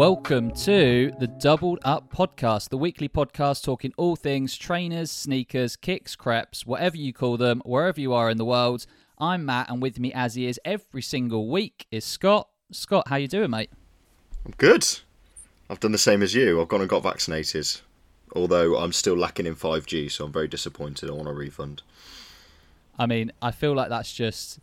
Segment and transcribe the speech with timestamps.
[0.00, 6.16] Welcome to the Doubled Up Podcast, the weekly podcast talking all things trainers, sneakers, kicks,
[6.16, 8.86] creps, whatever you call them, wherever you are in the world.
[9.18, 12.48] I'm Matt, and with me, as he is every single week, is Scott.
[12.72, 13.68] Scott, how you doing, mate?
[14.46, 14.86] I'm good.
[15.68, 16.62] I've done the same as you.
[16.62, 17.68] I've gone and got vaccinated,
[18.34, 21.10] although I'm still lacking in 5G, so I'm very disappointed.
[21.10, 21.82] I want a refund.
[22.98, 24.60] I mean, I feel like that's just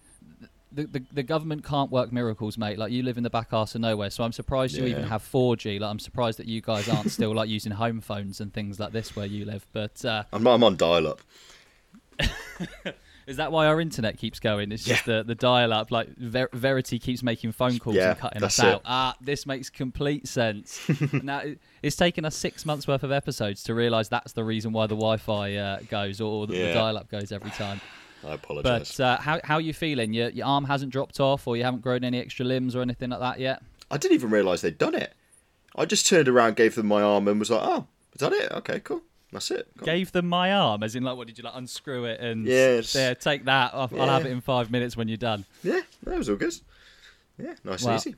[0.71, 2.77] the, the, the government can't work miracles, mate.
[2.77, 5.23] Like you live in the back arse of nowhere, so I'm surprised you even have
[5.23, 5.79] 4G.
[5.79, 8.91] Like I'm surprised that you guys aren't still like using home phones and things like
[8.91, 9.65] this where you live.
[9.73, 11.21] But uh, I'm, I'm on dial-up.
[13.27, 14.71] is that why our internet keeps going?
[14.71, 15.91] It's just the, the dial-up.
[15.91, 18.65] Like Ver- Verity keeps making phone calls Yeah, and cutting us it.
[18.65, 18.81] out.
[18.85, 20.81] Ah, this makes complete sense.
[21.23, 24.73] now it- it's taken us six months worth of episodes to realise that's the reason
[24.73, 27.79] why the Wi-Fi uh, goes or the, the dial-up goes every time.
[28.25, 28.97] I apologise.
[28.97, 30.13] But uh, how how are you feeling?
[30.13, 33.09] Your your arm hasn't dropped off, or you haven't grown any extra limbs or anything
[33.09, 33.61] like that yet?
[33.89, 35.13] I didn't even realise they'd done it.
[35.75, 38.51] I just turned around, gave them my arm, and was like, "Oh, is that it?
[38.51, 39.01] Okay, cool.
[39.31, 39.85] That's it." Cool.
[39.85, 42.93] Gave them my arm, as in like, what did you like unscrew it and Yes.
[42.93, 43.71] there, take that.
[43.73, 45.45] I'll, I'll have it in five minutes when you're done.
[45.63, 46.53] Yeah, that was all good.
[47.37, 48.15] Yeah, nice Well, and easy.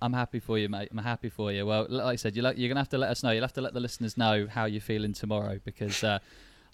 [0.00, 0.88] I'm happy for you, mate.
[0.90, 1.64] I'm happy for you.
[1.66, 3.30] Well, like I said, you're, like, you're gonna have to let us know.
[3.30, 6.18] You'll have to let the listeners know how you're feeling tomorrow because, uh,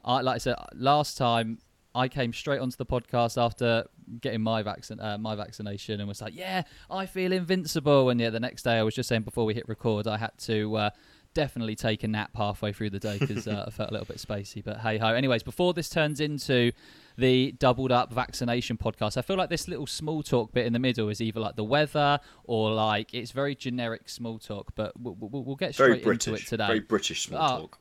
[0.05, 1.59] I like I said last time,
[1.95, 3.85] I came straight onto the podcast after
[4.21, 8.31] getting my vaccine, uh, my vaccination, and was like, "Yeah, I feel invincible." And yeah,
[8.31, 10.77] the next day I was just saying before we hit record, I had to.
[10.77, 10.91] Uh,
[11.33, 14.17] Definitely take a nap halfway through the day because uh, I felt a little bit
[14.17, 14.65] spacey.
[14.65, 15.15] But hey ho.
[15.15, 16.73] Anyways, before this turns into
[17.21, 19.17] the doubled up vaccination podcast.
[19.17, 21.65] I feel like this little small talk bit in the middle is either like the
[21.65, 24.73] weather or like it's very generic small talk.
[24.75, 26.67] But we'll, we'll, we'll get Very straight into it today.
[26.67, 27.79] Very British small Ah, talk.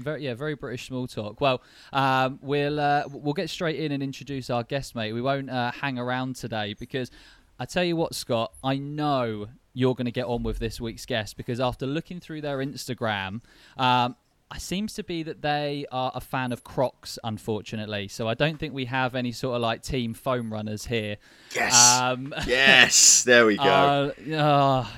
[0.00, 1.40] Very, yeah, very British small talk.
[1.40, 1.62] Well,
[1.92, 5.12] um, we'll uh, we'll get straight in and introduce our guest, mate.
[5.12, 7.10] We won't uh, hang around today because
[7.58, 11.06] I tell you what, Scott, I know you're going to get on with this week's
[11.06, 13.40] guest because after looking through their Instagram,
[13.76, 14.16] um,
[14.52, 18.08] it seems to be that they are a fan of Crocs, unfortunately.
[18.08, 21.18] So I don't think we have any sort of like team foam runners here.
[21.54, 22.00] Yes.
[22.00, 23.22] Um, yes.
[23.22, 23.62] There we go.
[23.62, 24.92] uh, oh,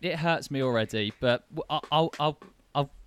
[0.00, 2.38] it hurts me already, but w- I'll, I'll, I'll, I'll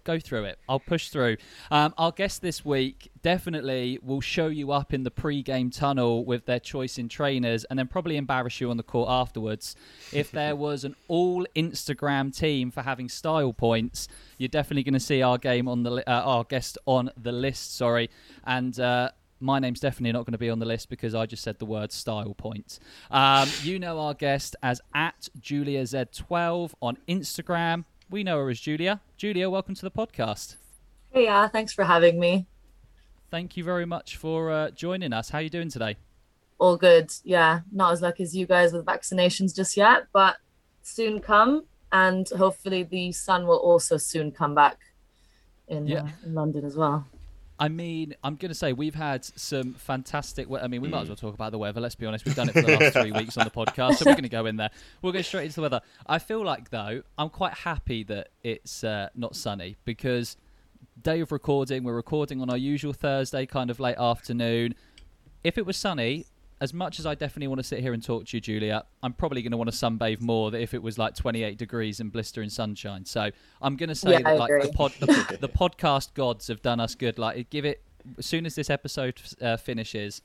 [0.05, 0.59] go through it.
[0.69, 1.37] I'll push through.
[1.69, 6.45] Um, our guest this week definitely will show you up in the pre-game tunnel with
[6.45, 9.75] their choice in trainers, and then probably embarrass you on the court afterwards.
[10.13, 14.07] If there was an all Instagram team for having style points,
[14.37, 17.33] you're definitely going to see our game on the li- uh, our guest on the
[17.33, 17.75] list.
[17.75, 18.09] Sorry,
[18.45, 18.79] and.
[18.79, 19.09] Uh,
[19.41, 21.65] my name's definitely not going to be on the list because I just said the
[21.65, 22.79] word style points.
[23.11, 27.83] Um, you know our guest as at Julia Z12 on Instagram.
[28.09, 29.01] We know her as Julia.
[29.17, 30.55] Julia, welcome to the podcast.
[31.11, 32.45] Hey, yeah, thanks for having me.
[33.31, 35.29] Thank you very much for uh, joining us.
[35.29, 35.97] How are you doing today?
[36.59, 37.11] All good.
[37.23, 40.37] Yeah, not as lucky as you guys with vaccinations just yet, but
[40.83, 44.77] soon come, and hopefully the sun will also soon come back
[45.67, 46.03] in, Yeah.
[46.03, 47.07] uh, in London as well.
[47.57, 50.49] I mean, I'm going to say we've had some fantastic.
[50.49, 51.79] we- I mean, we might as well talk about the weather.
[51.79, 52.25] Let's be honest.
[52.25, 54.29] We've done it for the last three weeks on the podcast, so we're going to
[54.29, 54.71] go in there.
[55.01, 55.81] We'll go straight into the weather.
[56.05, 60.35] I feel like though I'm quite happy that it's uh, not sunny because
[61.01, 64.75] day of recording, we're recording on our usual Thursday kind of late afternoon.
[65.43, 66.25] If it was sunny,
[66.61, 69.13] as much as I definitely want to sit here and talk to you, Julia, I'm
[69.13, 72.11] probably going to want to sunbathe more than if it was like 28 degrees and
[72.11, 73.05] blistering sunshine.
[73.05, 73.29] So
[73.61, 76.61] I'm going to say Yeah, that I like the, pod, the, the podcast gods have
[76.61, 77.19] done us good.
[77.19, 77.81] Like give it
[78.17, 80.21] as soon as this episode uh, finishes.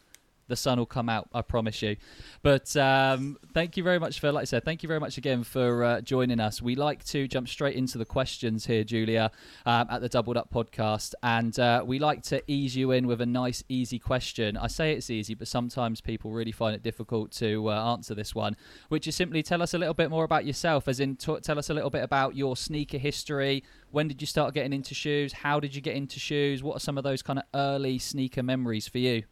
[0.50, 1.97] The sun will come out, I promise you.
[2.43, 5.44] But um, thank you very much for, like I said, thank you very much again
[5.44, 6.61] for uh, joining us.
[6.61, 9.31] We like to jump straight into the questions here, Julia,
[9.65, 11.15] um, at the Doubled Up podcast.
[11.22, 14.56] And uh, we like to ease you in with a nice, easy question.
[14.56, 18.34] I say it's easy, but sometimes people really find it difficult to uh, answer this
[18.34, 18.56] one,
[18.89, 21.60] which is simply tell us a little bit more about yourself, as in t- tell
[21.60, 23.62] us a little bit about your sneaker history.
[23.93, 25.33] When did you start getting into shoes?
[25.33, 26.60] How did you get into shoes?
[26.60, 29.22] What are some of those kind of early sneaker memories for you?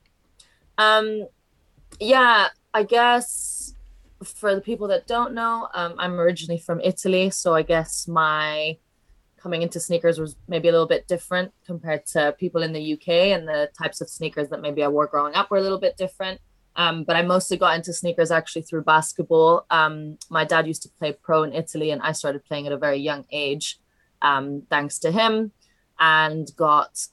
[0.78, 1.26] Um,
[2.00, 3.74] yeah, I guess
[4.24, 8.78] for the people that don't know, um, I'm originally from Italy, so I guess my
[9.36, 13.08] coming into sneakers was maybe a little bit different compared to people in the UK,
[13.08, 15.96] and the types of sneakers that maybe I wore growing up were a little bit
[15.96, 16.40] different.
[16.76, 19.66] Um, but I mostly got into sneakers actually through basketball.
[19.68, 22.76] Um, my dad used to play pro in Italy, and I started playing at a
[22.78, 23.80] very young age,
[24.22, 25.52] um, thanks to him,
[25.98, 27.06] and got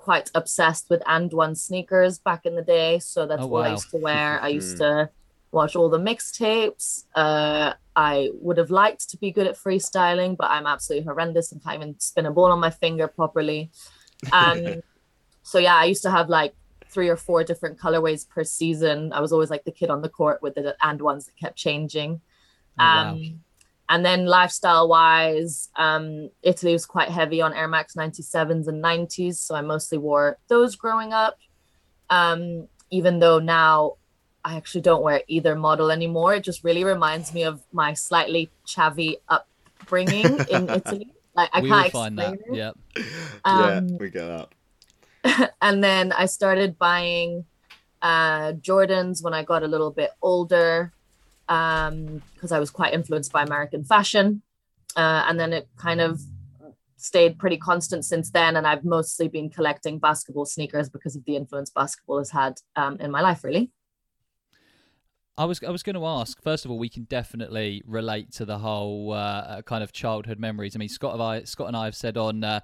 [0.00, 2.98] quite obsessed with and one sneakers back in the day.
[2.98, 4.40] So that's Oh, what I used to wear.
[4.40, 5.10] I used to
[5.52, 7.04] watch all the mixtapes.
[7.14, 11.62] Uh, I would have liked to be good at freestyling, but I'm absolutely horrendous and
[11.62, 13.70] can't even spin a ball on my finger properly.
[14.32, 14.80] Um,
[15.42, 16.54] so yeah, I used to have like
[16.88, 19.12] three or four different colorways per season.
[19.12, 21.56] I was always like the kid on the court with the and ones that kept
[21.56, 22.20] changing.
[22.78, 23.18] Oh, wow.
[23.90, 29.34] And then lifestyle wise, um, Italy was quite heavy on Air Max 97s and 90s.
[29.34, 31.36] So I mostly wore those growing up.
[32.08, 33.96] Um, even though now
[34.44, 36.34] I actually don't wear either model anymore.
[36.34, 41.12] It just really reminds me of my slightly chavvy upbringing in Italy.
[41.34, 42.34] Like I we can't will find that.
[42.34, 42.40] it.
[42.52, 42.78] Yep.
[43.44, 44.48] Um, yeah, we get
[45.22, 45.52] that.
[45.62, 47.44] and then I started buying
[48.02, 50.92] uh, Jordans when I got a little bit older
[51.50, 54.42] because I was quite influenced by American fashion.
[54.96, 56.20] Uh, and then it kind of
[56.96, 58.56] stayed pretty constant since then.
[58.56, 62.98] And I've mostly been collecting basketball sneakers because of the influence basketball has had um,
[63.00, 63.72] in my life, really.
[65.36, 66.40] I was I was going to ask.
[66.42, 70.76] First of all, we can definitely relate to the whole uh, kind of childhood memories.
[70.76, 72.60] I mean, Scott and I, Scott and I have said on uh,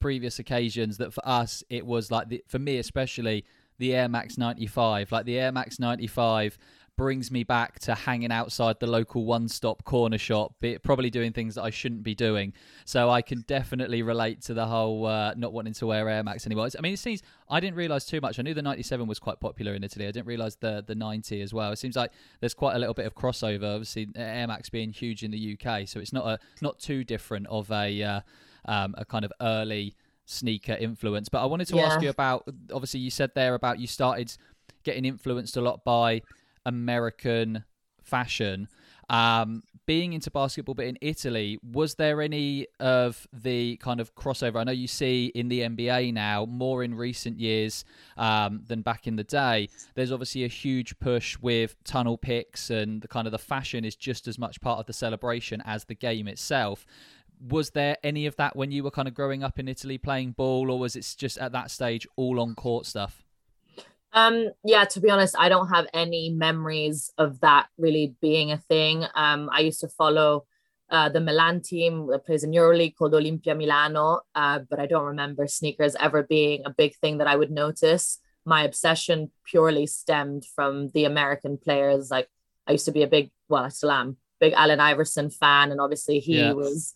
[0.00, 3.44] previous occasions that for us it was like the, for me especially
[3.80, 5.10] the Air Max 95.
[5.10, 6.56] Like the Air Max 95
[7.00, 11.62] brings me back to hanging outside the local one-stop corner shop, probably doing things that
[11.62, 12.52] I shouldn't be doing.
[12.84, 16.44] So I can definitely relate to the whole uh, not wanting to wear Air Max
[16.44, 16.68] anymore.
[16.78, 18.38] I mean, it seems I didn't realize too much.
[18.38, 20.06] I knew the 97 was quite popular in Italy.
[20.06, 21.72] I didn't realize the the 90 as well.
[21.72, 23.76] It seems like there's quite a little bit of crossover.
[23.76, 27.46] Obviously, Air Max being huge in the UK, so it's not a not too different
[27.46, 28.20] of a uh,
[28.66, 29.94] um, a kind of early
[30.26, 31.30] sneaker influence.
[31.30, 31.86] But I wanted to Yeah.
[31.86, 32.46] ask you about.
[32.70, 34.36] Obviously, you said there about you started
[34.84, 36.20] getting influenced a lot by
[36.64, 37.64] American
[38.02, 38.68] fashion.
[39.08, 44.60] Um, being into basketball, but in Italy, was there any of the kind of crossover?
[44.60, 47.84] I know you see in the NBA now more in recent years
[48.16, 49.68] um, than back in the day.
[49.96, 53.96] There's obviously a huge push with tunnel picks, and the kind of the fashion is
[53.96, 56.86] just as much part of the celebration as the game itself.
[57.48, 60.32] Was there any of that when you were kind of growing up in Italy playing
[60.32, 63.24] ball, or was it just at that stage all on court stuff?
[64.12, 68.58] Um, yeah, to be honest, I don't have any memories of that really being a
[68.58, 69.04] thing.
[69.14, 70.46] Um, I used to follow
[70.90, 75.04] uh, the Milan team that plays in EuroLeague called Olimpia Milano, uh, but I don't
[75.04, 78.18] remember sneakers ever being a big thing that I would notice.
[78.44, 82.10] My obsession purely stemmed from the American players.
[82.10, 82.28] Like
[82.66, 85.80] I used to be a big, well, I still am, big Allen Iverson fan, and
[85.80, 86.52] obviously he Yeah.
[86.54, 86.94] was.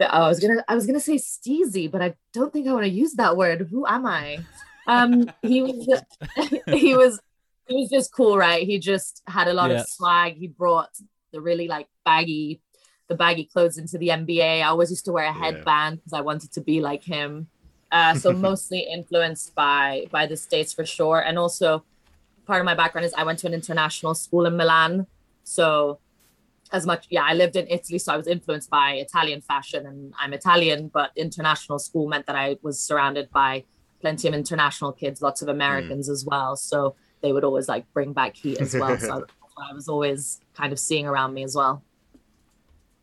[0.00, 2.90] I was gonna, I was gonna say steezy, but I don't think I want to
[2.90, 3.68] use that word.
[3.70, 4.40] Who am I?
[4.86, 6.02] Um, he was
[6.72, 7.20] he was
[7.66, 8.66] he was just cool, right?
[8.66, 9.80] He just had a lot Yeah.
[9.82, 10.34] of swag.
[10.36, 10.90] He brought
[11.32, 12.60] the really like baggy,
[13.08, 14.60] the baggy clothes into the NBA.
[14.60, 17.48] I always used to wear a headband because I wanted to be like him.
[17.90, 21.84] Uh, so mostly influenced by by the states for sure, and also
[22.46, 25.06] part of my background is I went to an international school in Milan.
[25.44, 26.00] So
[26.72, 30.14] as much yeah, I lived in Italy, so I was influenced by Italian fashion, and
[30.18, 33.64] I'm Italian, but international school meant that I was surrounded by
[34.02, 36.56] plenty of international kids, lots of Americans as well.
[36.56, 38.98] So they would always like bring back heat as well.
[38.98, 39.06] so
[39.40, 41.82] that's what I was always kind of seeing around me as well.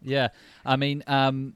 [0.01, 0.27] Yeah,
[0.65, 1.55] I mean, um,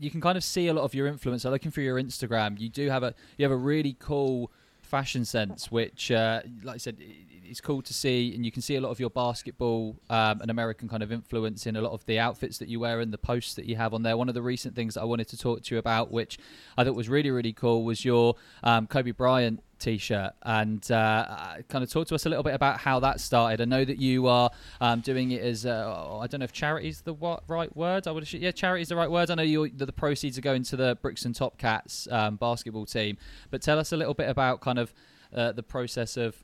[0.00, 1.42] you can kind of see a lot of your influence.
[1.42, 4.50] So looking through your Instagram, you do have a you have a really cool
[4.92, 8.76] fashion sense, which, uh, like I said, it's cool to see, and you can see
[8.76, 12.04] a lot of your basketball um, and American kind of influence in a lot of
[12.04, 14.18] the outfits that you wear and the posts that you have on there.
[14.18, 16.38] One of the recent things that I wanted to talk to you about, which
[16.76, 21.82] I thought was really really cool, was your um, Kobe Bryant t-shirt and uh, kind
[21.82, 23.60] of talk to us a little bit about how that started.
[23.60, 26.88] I know that you are um, doing it as uh, I don't know if charity
[26.88, 28.06] is the what, right word.
[28.06, 29.30] I would assume, yeah, charity is the right word.
[29.30, 32.86] I know you the, the proceeds are going to the Brixton Top Cats um, basketball
[32.86, 33.18] team,
[33.50, 34.94] but tell us a little bit about kind of
[35.34, 36.36] uh, the process of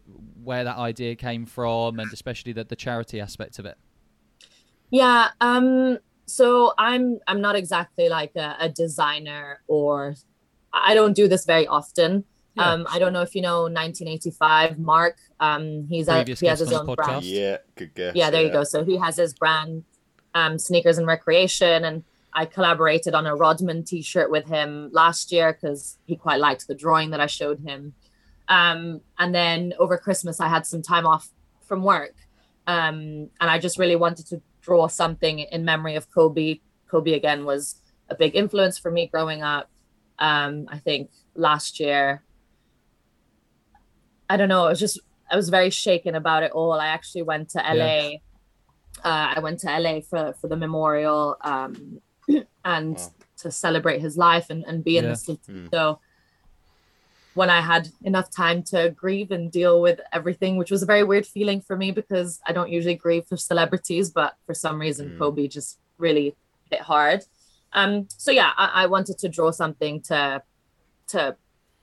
[0.43, 3.77] where that idea came from and especially the, the charity aspect of it.
[4.91, 5.29] Yeah.
[5.41, 10.17] Um, so I'm I'm not exactly like a, a designer or
[10.73, 12.25] I don't do this very often.
[12.59, 12.73] Yeah.
[12.73, 15.17] Um, I don't know if you know 1985 Mark.
[15.41, 16.97] Um, he's a, he has his own podcast.
[16.97, 17.25] brand.
[17.25, 18.15] Yeah, good guess.
[18.17, 19.85] yeah there you go so he has his brand
[20.35, 25.53] um sneakers and recreation and i collaborated on a rodman t-shirt with him last year
[25.53, 27.95] because he quite liked the drawing that i showed him
[28.49, 31.31] um and then over christmas i had some time off
[31.63, 32.15] from work
[32.67, 36.61] um and i just really wanted to draw something in memory of kobe
[36.91, 37.77] kobe again was
[38.11, 39.71] a big influence for me growing up
[40.19, 42.23] um i think last year
[44.31, 44.99] i don't know it was just
[45.31, 46.73] I was very shaken about it all.
[46.73, 48.15] I actually went to LA.
[49.05, 52.01] Uh, I went to LA for for the memorial um,
[52.65, 53.13] and Wow.
[53.43, 55.11] to celebrate his life and, and be in Yeah.
[55.11, 55.53] the city.
[55.53, 55.71] Mm.
[55.71, 56.01] So
[57.35, 61.05] when I had enough time to grieve and deal with everything, which was a very
[61.05, 65.11] weird feeling for me because I don't usually grieve for celebrities, but for some reason
[65.11, 65.19] Mm.
[65.19, 66.35] Kobe just really
[66.71, 67.21] hit hard.
[67.75, 70.43] Um, so yeah, I, I wanted to draw something to
[71.09, 71.37] to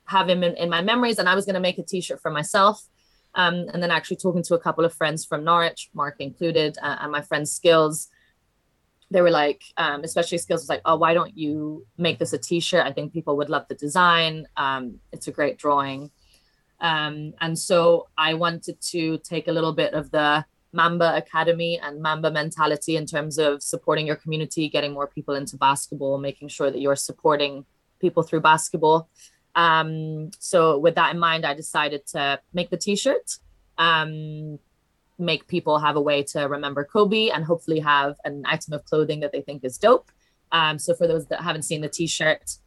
[0.06, 2.32] have him in, in my memories, and I was going to make a T-shirt for
[2.32, 2.82] myself.
[3.34, 6.98] Um, and then actually talking to a couple of friends from Norwich, Mark included, uh,
[7.02, 8.08] and my friend Skills,
[9.12, 12.38] they were like, um, especially skills was like, oh, why don't you make this a
[12.38, 12.86] t-shirt?
[12.86, 14.48] I think people would love the design.
[14.58, 16.12] Um, it's a great drawing.
[16.80, 20.44] Um, and so I wanted to take a little bit of the
[20.74, 25.56] Mamba Academy and Mamba mentality in terms of supporting your community, getting more people into
[25.56, 27.66] basketball, making sure that you're supporting
[28.00, 29.10] people through basketball.
[29.56, 33.38] Um, so with that in mind, I decided to make the t-shirt.
[33.78, 34.60] Um,
[35.18, 39.22] make people have a way to remember Kobe and hopefully have an item of clothing
[39.22, 40.12] that they think is dope.
[40.52, 42.58] Um, so for those that haven't seen the t-shirt,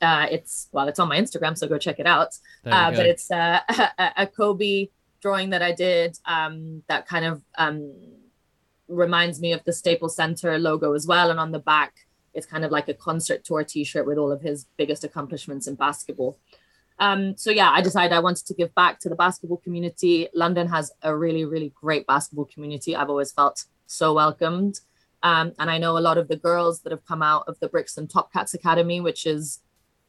[0.00, 2.36] uh, it's well, it's on my Instagram, so go check it out.
[2.66, 3.60] Uh, but it's uh,
[3.98, 4.88] a, a, Kobe
[5.20, 7.94] drawing that I did um, that kind of um,
[8.88, 11.30] reminds me of the Staples Center logo as well.
[11.30, 11.94] And on the back,
[12.34, 15.74] it's kind of like a concert tour T-shirt with all of his biggest accomplishments in
[15.74, 16.38] basketball.
[16.98, 20.28] Um, so yeah, I decided I wanted to give back to the basketball community.
[20.34, 22.94] London has a really, really great basketball community.
[22.94, 24.80] I've always felt so welcomed.
[25.22, 27.68] Um, and I know a lot of the girls that have come out of the
[27.68, 29.60] Brixton Top Cats Academy, which is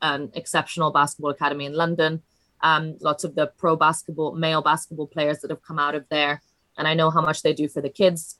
[0.02, 2.22] an exceptional basketball academy in London.
[2.62, 6.42] Um, lots of the pro basketball, male basketball players that have come out of there.
[6.78, 8.40] And I know how much they do for the kids.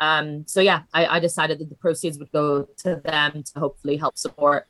[0.00, 3.96] Um, so yeah, I, I decided that the proceeds would go to them to hopefully
[3.96, 4.66] help support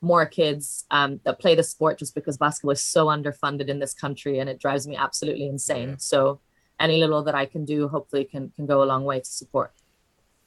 [0.00, 3.94] more kids um, that play the sport just because basketball is so underfunded in this
[3.94, 5.90] country and it drives me absolutely insane.
[5.90, 5.96] Yeah.
[5.98, 6.40] So
[6.78, 9.72] any little that I can do hopefully can can go a long way to support.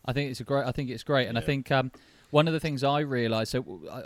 [0.06, 0.66] I think it's a great.
[0.66, 1.42] I think it's great, and yeah.
[1.42, 1.92] I think um,
[2.30, 3.52] one of the things I realised.
[3.52, 3.62] So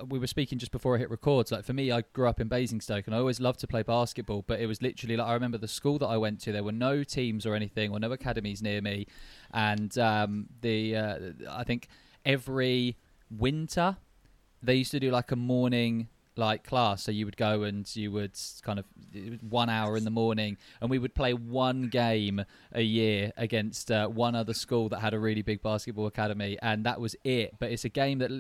[0.08, 1.52] we were speaking just before I hit records.
[1.52, 4.44] Like for me, I grew up in Basingstoke, and I always loved to play basketball.
[4.46, 6.52] But it was literally like I remember the school that I went to.
[6.52, 9.08] There were no teams or anything, or no academies near me,
[9.54, 11.88] and um, the uh, I think
[12.26, 12.98] every
[13.30, 13.98] winter
[14.62, 16.08] they used to do like a morning
[16.38, 18.86] like class so you would go and you would kind of
[19.42, 24.08] one hour in the morning and we would play one game a year against uh,
[24.08, 27.56] one other school that had a really big basketball academy and that was it.
[27.60, 28.32] But it's a game that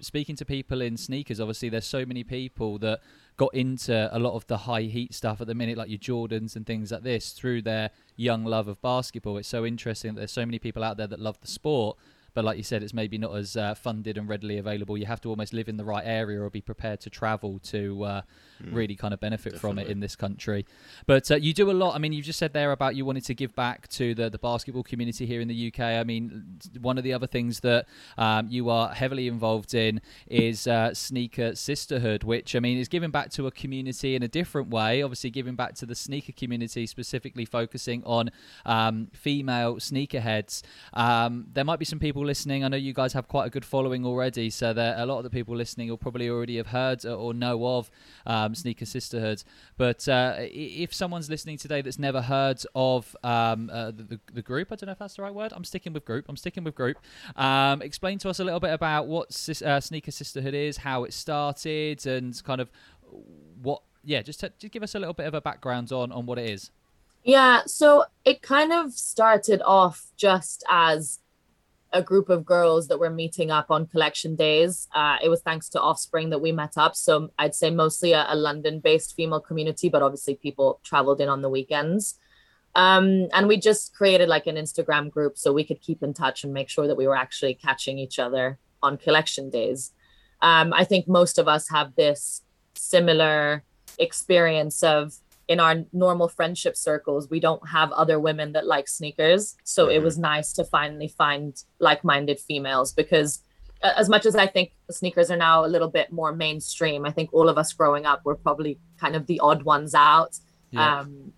[0.00, 3.00] speaking to people in sneakers obviously there's so many people that
[3.36, 6.56] got into a lot of the high heat stuff at the minute like your jordans
[6.56, 9.36] and things like this through their young love of basketball.
[9.38, 11.98] It's so interesting that there's so many people out there that love the sport
[12.34, 14.98] but like you said, it's maybe not as uh, funded and readily available.
[14.98, 18.04] You have to almost live in the right area or be prepared to travel to
[18.04, 18.22] uh,
[18.62, 18.74] mm.
[18.74, 19.70] really kind of benefit Definitely.
[19.70, 20.66] from it in this country.
[21.06, 21.94] But uh, you do a lot.
[21.94, 24.38] I mean, you just said there about you wanted to give back to the, the
[24.38, 25.80] basketball community here in the UK.
[25.80, 27.86] I mean, one of the other things that
[28.18, 33.10] um, you are heavily involved in is uh, sneaker sisterhood, which I mean is giving
[33.10, 35.02] back to a community in a different way.
[35.02, 38.30] Obviously, giving back to the sneaker community, specifically focusing on
[38.66, 40.62] um, female sneakerheads.
[40.94, 43.64] Um, there might be some people listening, I know you guys have quite a good
[43.64, 47.04] following already, so there a lot of the people listening will probably already have heard
[47.04, 47.90] or know of
[48.26, 49.42] um, Sneaker Sisterhood.
[49.76, 54.72] But uh, if someone's listening today that's never heard of um, uh, the, the, group,
[54.72, 55.52] I don't know if that's the right word.
[55.54, 56.26] I'm sticking with group.
[56.28, 56.98] I'm sticking with group.
[57.36, 59.28] Um, explain to us a little bit about what
[59.64, 62.70] uh, Sneaker Sisterhood is, how it started, and kind of
[63.62, 63.82] what.
[64.06, 66.38] Yeah, just, to, just give us a little bit of a background on on what
[66.38, 66.70] it is.
[67.24, 71.20] Yeah, so it kind of started off just as
[71.94, 74.88] a group of girls that were meeting up on collection days.
[74.94, 76.96] Uh, it was thanks to Offspring that we met up.
[76.96, 81.28] So I'd say mostly a, a London based female community, but obviously people traveled in
[81.28, 82.18] on the weekends.
[82.74, 86.42] Um, and we just created like an Instagram group so we could keep in touch
[86.42, 89.92] and make sure that we were actually catching each other on collection days.
[90.42, 92.42] Um, I think most of us have this
[92.74, 93.62] similar
[93.98, 95.14] experience of
[95.48, 99.56] in our normal friendship circles, we don't have other women that like sneakers.
[99.64, 99.96] So mm-hmm.
[99.96, 103.40] it was nice to finally find like minded females because,
[103.82, 107.34] as much as I think sneakers are now a little bit more mainstream, I think
[107.34, 110.38] all of us growing up were probably kind of the odd ones out.
[110.70, 111.00] Yeah.
[111.00, 111.32] Um,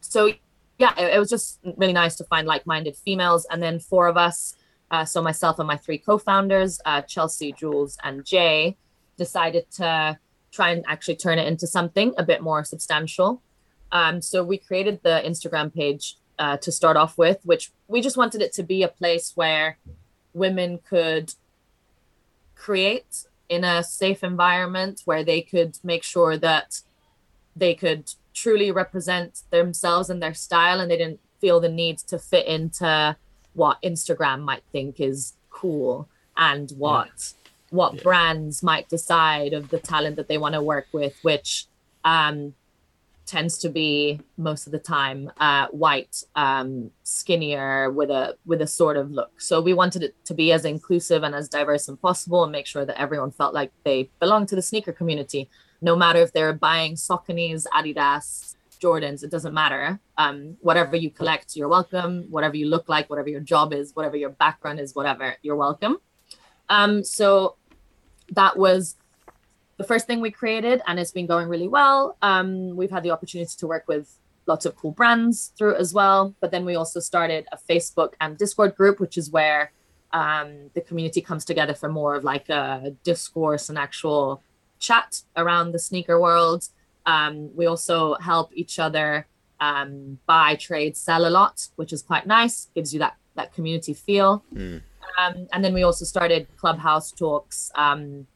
[0.00, 0.32] so,
[0.78, 3.46] yeah, it, it, was just really nice to find like minded females.
[3.50, 4.54] And then four of us,
[4.90, 8.76] uh, so myself and my three co founders, uh, Chelsea, Jules, and Jay,
[9.16, 10.18] decided to
[10.58, 13.40] try and actually turn it into something a bit more substantial.
[13.92, 18.16] Um, so we created the Instagram page uh, to start off with, which we just
[18.16, 19.78] wanted it to be a place where
[20.34, 21.34] women could
[22.56, 26.80] create in a safe environment where they could make sure that
[27.54, 32.18] they could truly represent themselves and their style and they didn't feel the need to
[32.18, 33.16] fit into
[33.54, 37.34] what Instagram might think is cool and what
[37.70, 38.02] what yeah.
[38.02, 41.66] brands might decide of the talent that they want to work with, which
[42.04, 42.54] um,
[43.26, 48.66] tends to be most of the time uh, white, um, skinnier, with a with a
[48.66, 49.40] sort of look.
[49.40, 52.66] So we wanted it to be as inclusive and as diverse as possible, and make
[52.66, 55.50] sure that everyone felt like they belong to the sneaker community,
[55.82, 59.22] no matter if they're buying Saucony's, Adidas, Jordans.
[59.22, 60.00] It doesn't matter.
[60.16, 62.24] Um, whatever you collect, you're welcome.
[62.30, 65.98] Whatever you look like, whatever your job is, whatever your background is, whatever, you're welcome.
[66.70, 67.56] Um, so
[68.32, 68.96] that was
[69.76, 72.16] the first thing we created, and it's been going really well.
[72.22, 76.34] Um, we've had the opportunity to work with lots of cool brands through as well.
[76.40, 79.72] But then we also started a Facebook and Discord group, which is where
[80.12, 84.42] um, the community comes together for more of like a discourse and actual
[84.80, 86.68] chat around the sneaker world.
[87.06, 89.26] Um, we also help each other
[89.60, 92.68] um, buy, trade, sell a lot, which is quite nice.
[92.74, 94.44] Gives you that that community feel.
[94.52, 94.82] Mm.
[95.18, 97.70] Um, and then we also started clubhouse talks.
[97.74, 98.26] Um,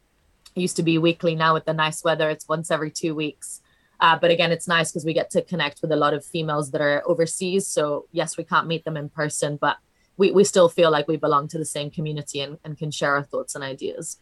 [0.55, 1.35] used to be weekly.
[1.35, 3.61] Now with the nice weather, it's once every two weeks.
[4.01, 6.71] Uh, but again, it's nice because we get to connect with a lot of females
[6.73, 7.67] that are overseas.
[7.69, 9.77] So yes, we can't meet them in person, but
[10.17, 13.15] we, we still feel like we belong to the same community and, and can share
[13.15, 14.19] our thoughts and ideas.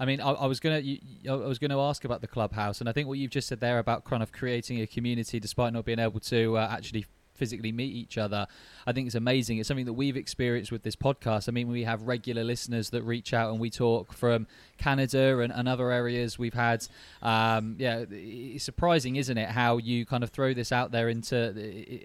[0.00, 0.80] I mean, I, I was gonna,
[1.28, 3.80] I was gonna ask about the clubhouse, and I think what you've just said there
[3.80, 7.04] about kind of creating a community despite not being able to uh, actually
[7.38, 8.46] physically meet each other.
[8.86, 9.58] I think it's amazing.
[9.58, 11.48] It's something that we've experienced with this podcast.
[11.48, 15.52] I mean, we have regular listeners that reach out and we talk from Canada and,
[15.52, 16.38] and other areas.
[16.38, 16.86] We've had,
[17.22, 21.38] um, yeah, it's surprising, isn't it, how you kind of throw this out there into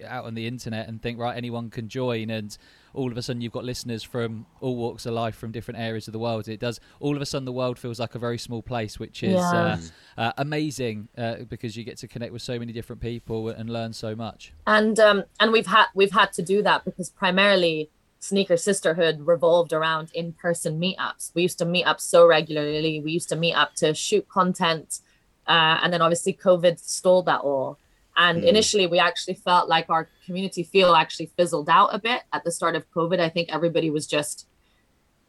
[0.08, 2.58] out on the internet and think, right, anyone can join and
[2.94, 6.08] all of a sudden you've got listeners from all walks of life from different areas
[6.08, 6.48] of the world.
[6.48, 6.80] It does.
[7.00, 9.78] All of a sudden, the world feels like a very small place, which is Yeah.
[10.18, 13.70] uh, uh, amazing uh, because you get to connect with so many different people and
[13.70, 14.54] learn so much.
[14.68, 19.74] and um and we've had we've had to do that because primarily sneaker sisterhood revolved
[19.74, 23.74] around in-person meetups we used to meet up so regularly we used to meet up
[23.76, 25.00] to shoot content
[25.48, 27.78] uh, and then obviously covid stalled that all
[28.16, 28.48] and Mm.
[28.48, 32.52] initially we actually felt like our community feel actually fizzled out a bit at the
[32.52, 34.48] start of covid i think everybody was just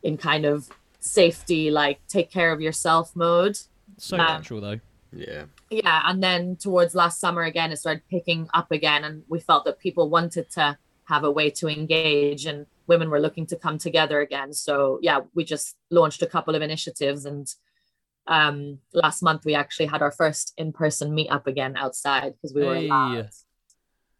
[0.03, 0.69] in kind of
[1.01, 3.57] safety like take care of yourself mode
[3.99, 4.81] So Um, natural though.
[5.13, 5.45] Yeah.
[5.71, 9.65] yeah and then towards last summer again it started picking up again and we felt
[9.67, 13.79] that people wanted to have a way to engage and women were looking to come
[13.79, 17.55] together again so yeah we just launched a couple of initiatives and
[18.27, 22.75] um last month we actually had our first in-person meetup again outside because we were
[22.75, 22.87] Hey.
[22.89, 23.29] allowed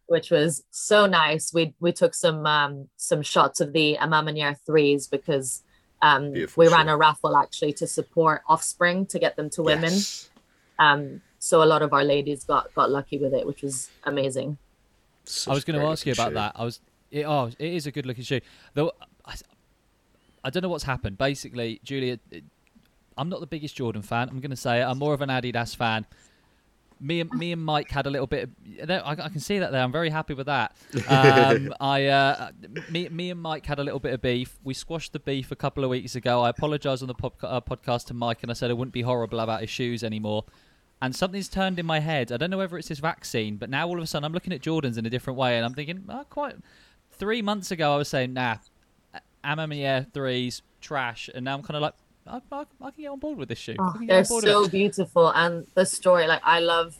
[0.07, 4.21] which was so nice we we took some um some shots of the A Ma
[4.21, 5.63] Maniére threes because
[6.03, 9.93] um Beautiful we ran a raffle actually to support offspring to get them to women
[9.93, 10.29] Yes.
[10.77, 14.57] um, so a lot of our ladies got got lucky with it, which was amazing.
[15.25, 16.33] Such I was going to ask you about shoe.
[16.33, 16.51] that.
[16.55, 16.79] I was.
[17.11, 18.41] It, oh, it is a good looking shoe.
[18.73, 18.91] Though
[19.25, 19.35] I,
[20.43, 21.17] I don't know what's happened.
[21.19, 22.43] Basically, Julia, it-
[23.17, 24.29] I'm not the biggest Jordan fan.
[24.29, 24.83] I'm going to say it.
[24.83, 26.05] I'm more of an Adidas fan.
[27.01, 28.49] Me and me and Mike had a little bit.
[28.79, 29.83] Of, I, I can see that there.
[29.83, 30.73] I'm very happy with that.
[31.09, 32.51] Um, I uh,
[32.89, 34.57] me me and Mike had a little bit of beef.
[34.63, 36.41] We squashed the beef a couple of weeks ago.
[36.41, 39.41] I apologised on the uh, podcast to Mike, and I said I wouldn't be horrible
[39.41, 40.45] about his shoes anymore.
[41.01, 42.31] And something's turned in my head.
[42.31, 44.53] I don't know whether it's this vaccine, but now all of a sudden I'm looking
[44.53, 46.55] at Jordans in a different way, and I'm thinking, oh, quite.
[47.11, 48.57] Three months ago, I was saying, nah,
[49.43, 51.93] A Ma Maniére threes, trash, and now I'm kind of like,
[52.27, 53.75] I, I, I can get on board with this shoe.
[53.79, 54.71] I Oh, they're on board with so it.
[54.71, 56.27] beautiful, and the story.
[56.27, 56.97] Like I love,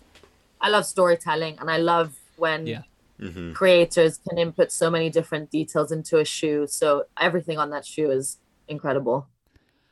[0.61, 2.83] I love storytelling, and I love when Yeah.
[3.19, 3.53] Mhm.
[3.55, 6.67] creators can input so many different details into a shoe.
[6.67, 9.27] So everything on that shoe is incredible.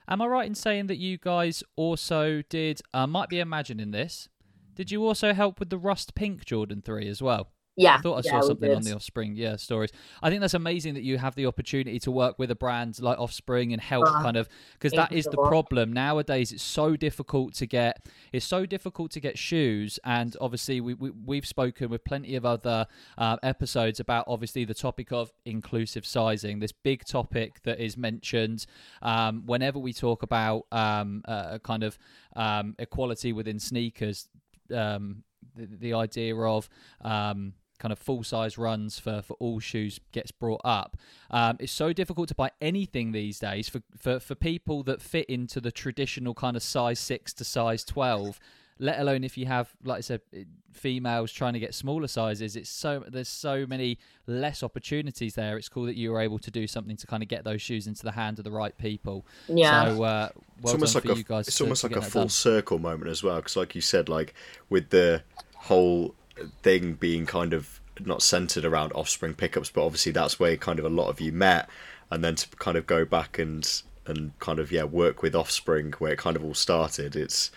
[0.08, 2.82] Am I right in saying that you guys also did?
[2.94, 4.28] I might be imagining this.
[4.76, 7.52] Did you also help with the rust pink Jordan three as well?
[7.76, 9.90] Yeah, I thought I yeah, saw something on the Offspring, yeah, stories.
[10.22, 13.18] I think that's amazing that you have the opportunity to work with a brand like
[13.18, 16.52] Offspring and help Ah, kind of because that is the problem nowadays.
[16.52, 18.06] It's so difficult to get.
[18.32, 22.46] It's so difficult to get shoes, and obviously we, we we've spoken with plenty of
[22.46, 22.86] other
[23.18, 26.60] uh, episodes about obviously the topic of inclusive sizing.
[26.60, 28.68] This big topic that is mentioned
[29.02, 31.98] um, whenever we talk about um, uh, kind of
[32.36, 34.30] um, equality within sneakers.
[34.72, 35.24] Um,
[35.56, 36.70] the, the idea of
[37.02, 40.96] um, kind of full size runs for, for all shoes gets brought up.
[41.30, 45.26] Um, it's so difficult to buy anything these days for, for, for people that fit
[45.30, 48.40] into the traditional kind of size 6 to size 12.
[48.80, 52.56] Let alone if you have, like I said, eh, females trying to get smaller sizes.
[52.56, 55.58] It's so there's so many less opportunities there.
[55.58, 57.86] It's cool that you were able to do something to kind of get those shoes
[57.86, 59.26] into the hand of the right people.
[59.48, 60.32] Yeah, So uh, well
[60.64, 61.48] it's almost done like for a you guys.
[61.48, 62.30] it's to- almost to like a full done.
[62.30, 64.34] circle moment as well because like you said like
[64.70, 65.22] with the
[65.56, 66.16] whole
[66.62, 70.86] thing being kind of not centered around offspring pickups but obviously that's where kind of
[70.86, 71.70] a lot of you met.
[72.12, 75.94] And then to kind of go back and and kind of yeah work with offspring
[76.00, 77.52] where it kind of all started it's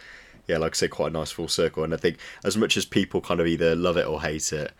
[0.46, 1.84] yeah like i say quite a nice full circle.
[1.84, 4.72] And i think as much as people kind of either love it or hate it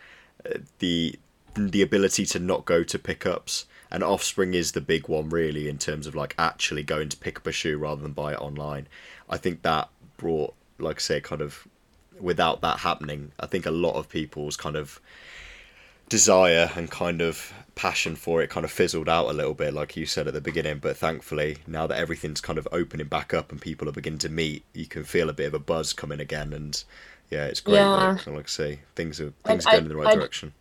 [0.45, 1.19] uh, the
[1.55, 5.79] the ability to not go to pickups and offspring is the big one really in
[5.79, 8.89] terms of like actually going to pick up a shoe rather than buy it online.
[9.29, 11.67] I think that brought like i say kind of
[12.21, 15.01] without that happening, I think a lot of people's kind of
[16.09, 19.97] desire and kind of passion for it kind of fizzled out a little bit, like
[19.97, 20.79] you said at the beginning.
[20.79, 24.29] But thankfully, now that everything's kind of opening back up and people are beginning to
[24.29, 26.53] meet, you can feel a bit of a buzz coming again.
[26.53, 26.83] And
[27.31, 27.75] yeah, it's great.
[27.77, 28.13] Yeah.
[28.13, 30.53] Like, like I say, things are things I- are going in the right I- direction.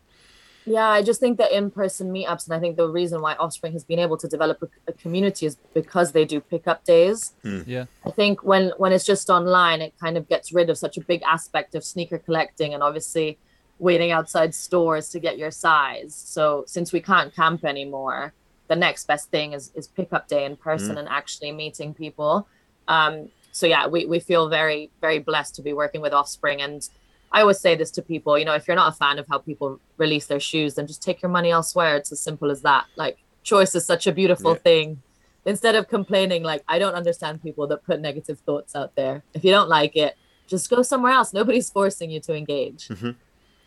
[0.66, 3.84] Yeah, I just think that in-person meetups, and I think the reason why Offspring has
[3.84, 7.34] been able to develop a, a community is because they do pickup days.
[7.44, 7.86] Yeah.
[8.04, 11.02] I think when when it's just online, it kind of gets rid of such a
[11.02, 13.38] big aspect of sneaker collecting and obviously
[13.78, 16.16] waiting outside stores to get your size.
[16.16, 18.34] So since we can't camp anymore,
[18.68, 22.48] the next best thing is is pickup day in person and actually meeting people.
[22.88, 26.90] Um, so yeah, we we feel very very blessed to be working with Offspring and.
[27.36, 29.40] I always say this to people, you know, if you're not a fan of how
[29.40, 31.98] people release their shoes, then just take your money elsewhere.
[31.98, 32.86] It's as simple as that.
[32.96, 34.60] Like choice is such a beautiful Yeah.
[34.68, 35.02] thing.
[35.46, 39.22] Instead of complaining, like I don't understand people that put negative thoughts out there.
[39.34, 40.16] If you don't like it,
[40.48, 41.34] just go somewhere else.
[41.34, 42.88] Nobody's forcing you to engage.
[42.88, 43.14] so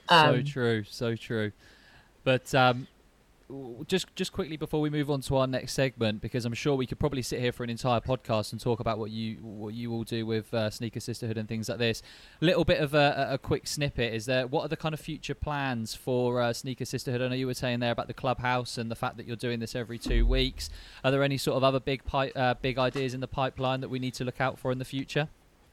[0.09, 1.52] Um, true, so true.
[2.24, 2.87] But um, w-
[3.87, 6.87] just just quickly before we move on to our next segment, because I'm sure we
[6.87, 9.93] could probably sit here for an entire podcast and talk about what you what you
[9.93, 12.03] all do with uh, Sneaker Sisterhood and things like this.
[12.43, 14.47] A little bit of a, a quick snippet is there.
[14.47, 17.23] What are the kind of future plans for uh, Sneaker Sisterhood?
[17.23, 19.61] I know you were saying there about the clubhouse and the fact that you're doing
[19.61, 20.69] this every two weeks.
[21.03, 23.89] Are there any sort of other big pi- uh, big ideas in the pipeline that
[23.89, 25.29] we need to look out for in the future?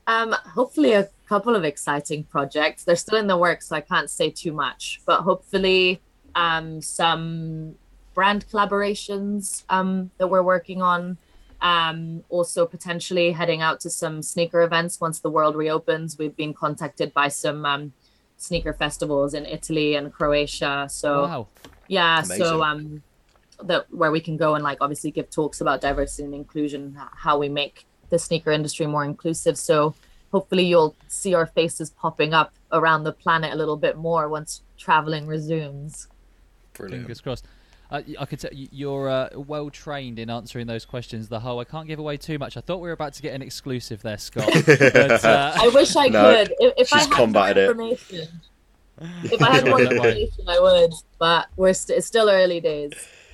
[0.08, 2.84] Um, hopefully a couple of exciting projects.
[2.84, 5.02] They're still in the works, so I can't say too much.
[5.06, 6.00] But hopefully,
[6.36, 7.76] um, some
[8.14, 11.18] brand collaborations um, that we're working on.
[11.62, 16.18] Um, also potentially heading out to some sneaker events once the world reopens.
[16.18, 17.94] We've been contacted by some um,
[18.38, 20.88] sneaker festivals in Italy and Croatia.
[20.90, 21.48] So wow.
[21.88, 22.38] yeah Amazing.
[22.38, 23.04] so um
[23.64, 27.38] that where we can go and like obviously give talks about diversity and inclusion how
[27.38, 29.96] we make the sneaker industry more inclusive so
[30.32, 34.62] hopefully you'll see our faces popping up around the planet a little bit more once
[34.78, 36.08] traveling resumes
[36.78, 37.04] Brilliant.
[37.04, 37.46] Fingers crossed.
[37.92, 41.28] Uh, y- I could tell you- you're uh, well trained in answering those questions.
[41.30, 42.58] The whole I can't give away too much.
[42.58, 44.50] I thought we were about to get an exclusive there, Scott.
[44.66, 47.70] but, uh, i wish i No, could if, if i she's had more combated it.
[47.70, 48.28] information
[49.24, 52.92] if i had more information i would but we're st- it's still early days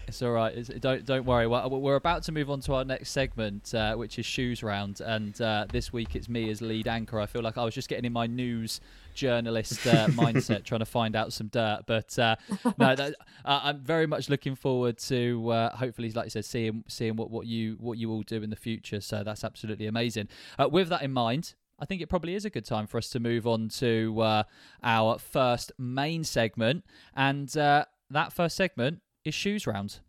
[0.08, 0.54] It's all right.
[0.58, 1.48] It's, don't don't worry.
[1.48, 5.00] Well, we're about to move on to our next segment, uh, which is shoes round,
[5.00, 7.18] and uh, this week it's me as lead anchor.
[7.18, 8.82] I feel like I was just getting in my news
[9.14, 11.82] journalist uh, mindset, trying to find out some dirt.
[11.86, 12.36] But uh,
[12.78, 16.84] no, that, uh, I'm very much looking forward to uh, hopefully, like you said, seeing
[16.88, 19.02] seeing what, what you what you all do in the future.
[19.02, 20.28] So that's absolutely amazing.
[20.58, 21.54] Uh, with that in mind.
[21.80, 24.44] I think it probably is a good time for us to move on to uh,
[24.84, 30.00] our first main segment, and uh, that first segment is shoes round.